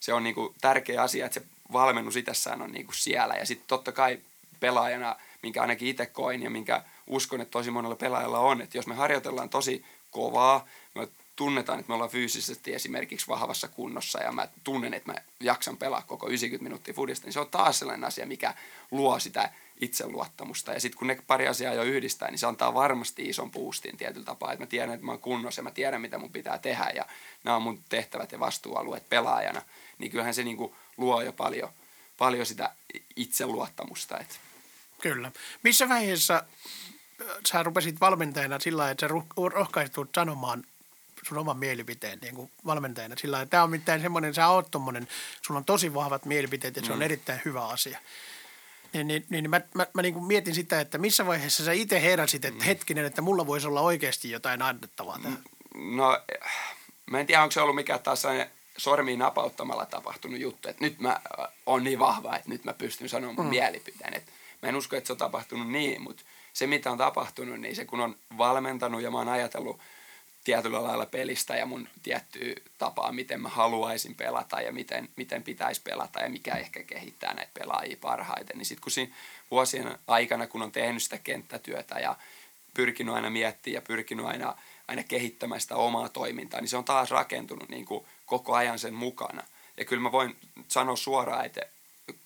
[0.01, 3.35] se on niin kuin tärkeä asia, että se valmennus itsessään on niin kuin siellä.
[3.35, 4.21] Ja sitten totta kai
[4.61, 8.87] pelaajana, minkä ainakin itse koin ja minkä uskon, että tosi monella pelaajalla on, että jos
[8.87, 11.09] me harjoitellaan tosi kovaa, me
[11.39, 16.03] tunnetaan, että me ollaan fyysisesti esimerkiksi vahvassa kunnossa ja mä tunnen, että mä jaksan pelaa
[16.07, 18.55] koko 90 minuuttia fudista, niin se on taas sellainen asia, mikä
[18.91, 20.73] luo sitä itseluottamusta.
[20.73, 24.25] Ja sitten kun ne pari asiaa jo yhdistää, niin se antaa varmasti ison boostin tietyllä
[24.25, 26.91] tapaa, että mä tiedän, että mä oon kunnossa ja mä tiedän, mitä mun pitää tehdä
[26.95, 27.07] ja
[27.45, 29.63] nämä on mun tehtävät ja vastuualueet pelaajana.
[29.99, 31.71] Niin kyllähän se niinku luo jo paljon,
[32.19, 32.73] paljon sitä
[33.17, 34.19] itseluottamusta.
[34.19, 34.35] Että
[35.03, 35.33] Kyllä.
[35.63, 39.15] Missä vaiheessa äh, sä rupesit valmentajana sillä että sä
[39.53, 40.65] rohkaistut sanomaan
[41.29, 45.09] sun oman mielipiteen niin kuin valmentajana sillä tämä on mitään semmoinen, sä oot tommonen,
[45.43, 47.99] sulla on tosi vahvat mielipiteet ja se on erittäin hyvä asia.
[48.93, 52.03] Niin, niin, niin mä, mä, mä niin kuin mietin sitä, että missä vaiheessa sä itse
[52.03, 55.39] heräsit, että hetkinen, että mulla voisi olla oikeasti jotain annettavaa tähän.
[55.75, 56.19] No,
[57.11, 58.23] mä en tiedä, onko se ollut mikään taas
[58.77, 63.09] sormiin napauttamalla tapahtunut juttu, että nyt mä äh, oon niin vahva, että nyt mä pystyn
[63.09, 63.51] sanomaan mun mm.
[63.51, 64.15] mielipiteen.
[64.15, 64.25] Et
[64.63, 67.85] mä en usko, että se on tapahtunut niin, mutta se mitä on tapahtunut, niin se
[67.85, 69.81] kun on valmentanut ja mä oon ajatellut
[70.49, 75.81] tietyllä lailla pelistä ja mun tiettyä tapaa, miten mä haluaisin pelata ja miten, miten pitäisi
[75.85, 78.59] pelata ja mikä ehkä kehittää näitä pelaajia parhaiten.
[78.59, 79.15] Niin sitten kun siinä
[79.51, 82.17] vuosien aikana, kun on tehnyt sitä kenttätyötä ja
[82.75, 84.55] pyrkinyt aina miettimään ja pyrkinyt aina,
[84.89, 88.95] aina kehittämään sitä omaa toimintaa, niin se on taas rakentunut niin kuin koko ajan sen
[88.95, 89.43] mukana.
[89.77, 90.37] Ja kyllä mä voin
[90.69, 91.61] sanoa suoraan, että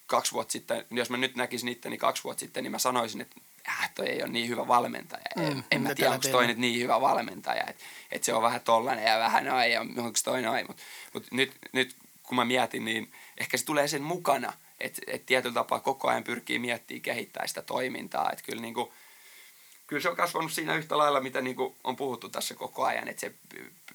[0.06, 3.36] kaksi vuotta sitten, jos mä nyt näkisin itteni kaksi vuotta sitten, niin mä sanoisin, että
[3.68, 5.22] äh, toi ei ole niin hyvä valmentaja.
[5.36, 8.42] Mm, en, en mä tiedä, onko toi nyt niin hyvä valmentaja, että et se on
[8.42, 10.66] vähän tollanen ja vähän noin ja onko toi noin.
[10.66, 10.82] Mutta
[11.12, 15.54] mut nyt, nyt kun mä mietin, niin ehkä se tulee sen mukana, että et tietyllä
[15.54, 18.30] tapaa koko ajan pyrkii miettimään kehittää sitä toimintaa.
[18.30, 18.92] Että kyllä niinku,
[19.86, 23.08] kyllä se on kasvanut siinä yhtä lailla, mitä niin kuin on puhuttu tässä koko ajan,
[23.08, 23.34] että se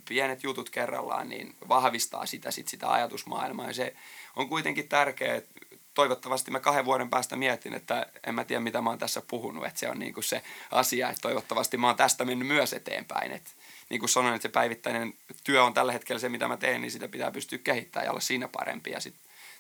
[0.08, 3.68] pienet jutut kerrallaan niin vahvistaa sitä, sit sitä ajatusmaailmaa.
[3.68, 3.96] Ja se
[4.36, 5.60] on kuitenkin tärkeää, että
[5.98, 9.66] toivottavasti mä kahden vuoden päästä mietin, että en mä tiedä mitä mä oon tässä puhunut,
[9.66, 10.42] että se on niin kuin se
[10.72, 13.32] asia, että toivottavasti mä oon tästä mennyt myös eteenpäin.
[13.32, 13.50] Että
[13.90, 16.92] niin kuin sanoin, että se päivittäinen työ on tällä hetkellä se, mitä mä teen, niin
[16.92, 18.92] sitä pitää pystyä kehittämään ja olla siinä parempi.
[18.92, 19.16] Ja sit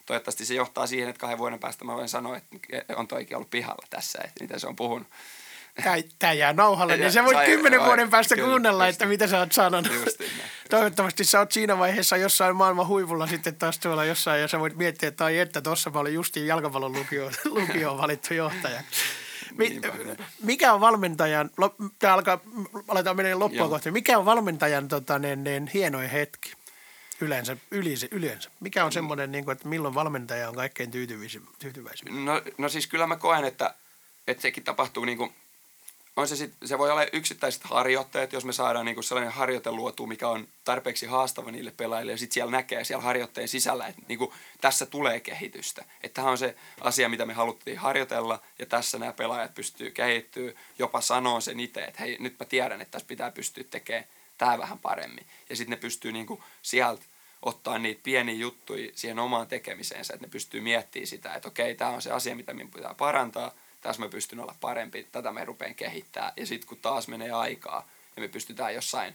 [0.05, 2.57] toivottavasti se johtaa siihen, että kahden vuoden päästä mä voin sanoa, että
[2.95, 5.07] on toikin ollut pihalla tässä, että mitä se on puhunut.
[6.19, 9.09] Tämä, jää nauhalle, Ja- niin sä voit kymmenen vuoden päästä kyllä, kuunnella, just että niin.
[9.09, 9.93] mitä sä oot sanonut.
[9.93, 10.49] Justiin näin.
[10.69, 14.75] Toivottavasti sä oot siinä vaiheessa jossain maailman huipulla sitten taas tuolla jossain ja sä voit
[14.75, 18.84] miettiä, että ai että tuossa mä olin justiin jalkapallon lukioon, lukioon valittu johtaja.
[19.57, 19.91] Mi- niinpä.
[20.43, 21.49] mikä on valmentajan,
[21.99, 22.39] tämä alkaa,
[22.88, 23.69] aletaan menemään loppua Joo.
[23.69, 26.53] kohti, mikä on valmentajan tota, niin, niin, hienoin hetki
[27.21, 28.49] yleensä, yleensä, yleensä?
[28.59, 31.41] Mikä on semmoinen, niin kuin, että milloin valmentaja on kaikkein tyytyväisin?
[31.59, 32.25] tyytyväisin?
[32.25, 33.73] No, no siis kyllä mä koen, että,
[34.28, 35.34] että sekin tapahtuu niin kuin,
[36.18, 39.72] on se, sit, se voi olla yksittäiset harjoitteet, jos me saadaan niin kuin sellainen harjoite
[39.72, 42.11] luotu, mikä on tarpeeksi haastava niille pelaajille.
[42.11, 45.86] Ja sitten siellä näkee siellä harjoitteen sisällä, että niin kuin, tässä tulee kehitystä.
[46.03, 48.41] Että tämä on se asia, mitä me haluttiin harjoitella.
[48.59, 52.82] Ja tässä nämä pelaajat pystyy kehittyä, jopa sanoo sen itse, että hei, nyt mä tiedän,
[52.82, 54.05] että tässä pitää pystyä tekemään
[54.38, 55.26] tämä vähän paremmin.
[55.49, 57.03] Ja sitten ne pystyy niin kuin, sieltä
[57.41, 61.91] ottaa niitä pieniä juttuja siihen omaan tekemiseensä, että ne pystyy miettimään sitä, että okei, tämä
[61.91, 63.51] on se asia, mitä minun pitää parantaa,
[63.82, 66.34] tässä mä pystyn olla parempi, tätä me rupean kehittää.
[66.38, 69.13] Ja sitten kun taas menee aikaa ja me pystytään jossain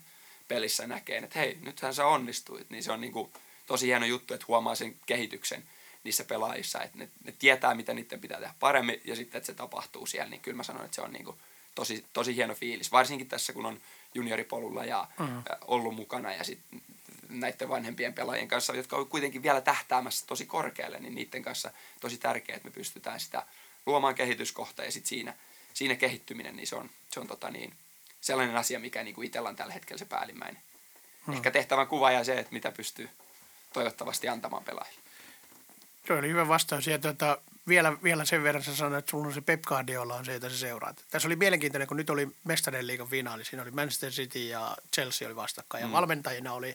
[0.48, 3.32] pelissä näkemään, että hei, nythän sä onnistuit, niin se on niinku
[3.66, 5.64] tosi hieno juttu, että huomaa sen kehityksen
[6.04, 9.54] niissä pelaajissa, että ne, ne tietää, mitä niiden pitää tehdä paremmin ja sitten, että se
[9.54, 11.38] tapahtuu siellä, niin kyllä mä sanon, että se on niinku
[11.74, 12.92] tosi, tosi hieno fiilis.
[12.92, 13.80] Varsinkin tässä, kun on
[14.14, 15.42] junioripolulla ja mm.
[15.66, 16.82] ollut mukana ja sitten
[17.28, 22.18] näiden vanhempien pelaajien kanssa, jotka on kuitenkin vielä tähtäämässä tosi korkealle, niin niiden kanssa tosi
[22.18, 23.46] tärkeää, että me pystytään sitä
[23.86, 25.34] luomaan kehityskohta ja sitten siinä,
[25.74, 27.74] siinä kehittyminen, niin se on, se on tota niin,
[28.20, 30.62] sellainen asia, mikä niin kuin itsellä on tällä hetkellä se päällimmäinen.
[31.26, 31.34] Hmm.
[31.34, 33.08] Ehkä tehtävän kuva ja se, että mitä pystyy
[33.72, 35.02] toivottavasti antamaan pelaajille.
[36.06, 36.86] Se oli hyvä vastaus.
[36.86, 40.24] Ja tuota, vielä, vielä sen verran sä sanoit, että sulla on se Pep Guardiola on
[40.24, 41.04] se, jota sä seuraat.
[41.10, 43.44] Tässä oli mielenkiintoinen, kun nyt oli Mestarien liigan finaali.
[43.44, 45.82] Siinä oli Manchester City ja Chelsea oli vastakkain.
[45.82, 45.92] Ja mm.
[45.92, 46.74] valmentajina oli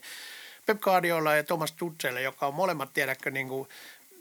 [0.66, 3.68] Pep Guardiola ja Thomas Tuchel, joka on molemmat, tiedätkö, niin kuin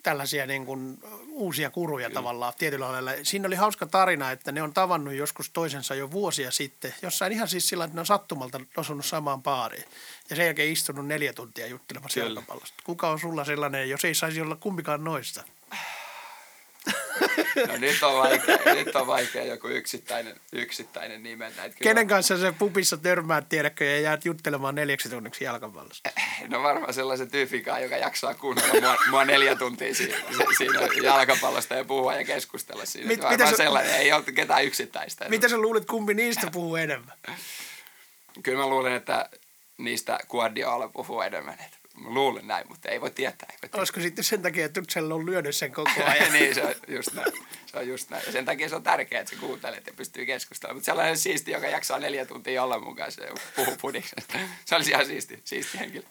[0.08, 1.00] tällaisia niin kuin
[1.32, 2.20] uusia kuruja Kyllä.
[2.20, 3.12] tavallaan tietyllä lailla.
[3.24, 6.94] Siinä oli hauska tarina, että ne on tavannut joskus toisensa jo vuosia sitten.
[7.02, 9.86] Jossain ihan siis sillä, että ne on sattumalta osunut samaan paariin.
[10.30, 12.84] Ja sen jälkeen istunut neljä tuntia juttelemassa jalkapallosta.
[12.84, 15.44] Kuka on sulla sellainen, jos ei saisi olla kumpikaan noista?
[17.68, 21.54] No nyt on vaikea, nyt on vaikea joku yksittäinen, yksittäinen nimen.
[21.58, 26.10] Näitä Kenen kanssa se pupissa törmäät, tiedätkö, ja jäät juttelemaan neljäksi tunniksi jalkapallosta?
[26.48, 30.18] No varmaan sellaisen tyyfikaan, joka jaksaa kuunnella mua, mua neljä tuntia siinä,
[30.58, 33.08] siinä jalkapallosta ja puhua ja keskustella siinä.
[33.08, 35.30] Mit, varmaan sä, sellainen, ei ole ketään yksittäistä.
[35.30, 37.14] Mitä sä luulet, kumpi niistä puhuu enemmän?
[38.44, 39.30] Kyllä mä luulen, että
[39.78, 41.58] niistä Guardiola puhuu enemmän.
[41.98, 43.48] Mä luulen näin, mutta ei voi tietää.
[43.50, 43.80] Ei voi tietää.
[43.80, 46.34] Olisiko sitten sen takia, että Tutsel on lyönyt sen koko ajan?
[46.34, 47.34] niin, se on just näin.
[47.66, 48.24] Se on just näin.
[48.26, 50.76] Ja sen takia se on tärkeää, että sä kuuntelet ja pystyy keskustelemaan.
[50.76, 54.38] Mutta sellainen siisti, joka jaksaa neljä tuntia olla mukaan, se puhuu pudiksesta.
[54.66, 56.04] Se olisi ihan siisti, siisti henkilö.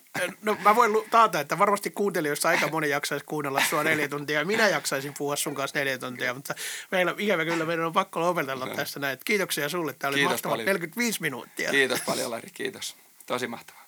[0.43, 4.45] No mä voin taata, että varmasti kuuntelijoissa aika moni jaksaisi kuunnella sua neljä tuntia.
[4.45, 6.55] Minä jaksaisin puhua sun kanssa neljä tuntia, mutta
[6.91, 8.75] meillä ikävä kyllä meidän on pakko lopetella no.
[8.75, 9.19] tästä näin.
[9.25, 9.93] Kiitoksia sulle.
[9.93, 11.71] Tämä oli mahtava 45 minuuttia.
[11.71, 12.51] Kiitos paljon, Lari.
[12.51, 12.97] Kiitos.
[13.27, 13.86] Tosi mahtavaa.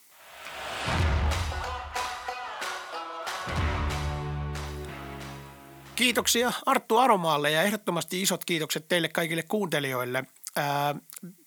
[5.98, 10.24] Kiitoksia Arttu Aromaalle ja ehdottomasti isot kiitokset teille kaikille kuuntelijoille.
[10.56, 10.94] Ää,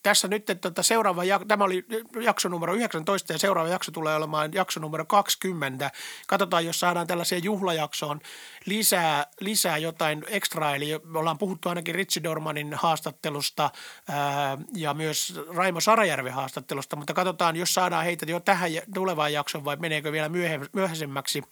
[0.04, 1.86] tässä nyt, että tota seuraava, tämä oli
[2.22, 5.91] jakso numero 19 ja seuraava jakso tulee olemaan jakso numero 20.
[6.28, 8.20] Katsotaan, jos saadaan tällaiseen juhlajaksoon
[8.66, 10.76] lisää, lisää jotain ekstraa.
[10.76, 13.70] Eli me ollaan puhuttu ainakin Ritsi Dormanin haastattelusta
[14.10, 19.66] ää, ja myös Raimo Sarajärven haastattelusta, mutta katsotaan, jos saadaan heitä jo tähän tulevaan jaksoon
[19.66, 20.30] vai meneekö vielä
[20.74, 21.43] myöhäisemmäksi,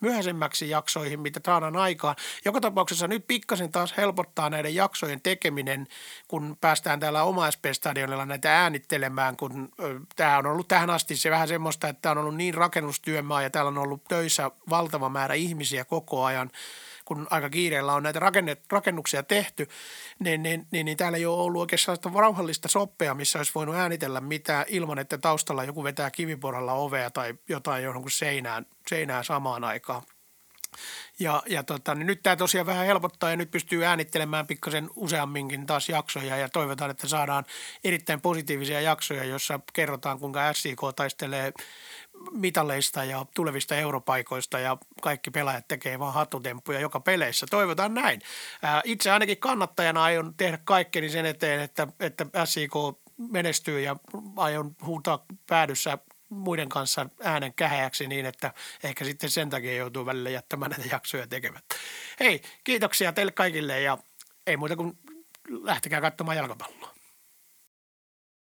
[0.00, 2.16] myöhäisemmäksi jaksoihin, mitä saadaan aikaan.
[2.44, 2.60] Joka
[3.08, 5.86] nyt pikkasen taas helpottaa näiden jaksojen tekeminen,
[6.28, 9.68] kun päästään täällä oma SP-stadionilla näitä äänittelemään, kun
[10.16, 13.68] tämä on ollut tähän asti se vähän semmoista, että on ollut niin rakennustyömaa ja täällä
[13.68, 16.50] on ollut töissä valtava määrä ihmisiä koko ajan,
[17.04, 18.20] kun aika kiireellä on näitä
[18.70, 19.68] rakennuksia tehty,
[20.18, 24.20] niin, niin, niin, niin täällä ei ole ollut oikeastaan rauhallista soppea, missä olisi voinut äänitellä
[24.20, 30.02] mitään ilman, että taustalla joku vetää kiviporalla ovea tai jotain jonkun seinään, seinään samaan aikaan.
[31.18, 35.66] Ja, ja tota, niin nyt tämä tosiaan vähän helpottaa ja nyt pystyy äänittelemään pikkasen useamminkin
[35.66, 37.44] taas jaksoja ja toivotaan, että saadaan
[37.84, 41.52] erittäin positiivisia jaksoja, jossa kerrotaan kuinka SIK taistelee
[42.30, 47.46] mitaleista ja tulevista europaikoista ja kaikki pelaajat tekee vaan hattutemppuja joka peleissä.
[47.50, 48.20] Toivotaan näin.
[48.84, 52.72] Itse ainakin kannattajana aion tehdä kaikkeni sen eteen, että, että SIK
[53.16, 53.96] menestyy ja
[54.36, 55.98] aion huutaa päädyssä
[56.28, 61.26] muiden kanssa äänen käheäksi niin, että ehkä sitten sen takia joutuu välillä jättämään näitä jaksoja
[61.26, 61.76] tekemättä.
[62.20, 63.98] Hei, kiitoksia teille kaikille ja
[64.46, 64.98] ei muuta kuin
[65.62, 66.93] lähtekää katsomaan jalkapalloa.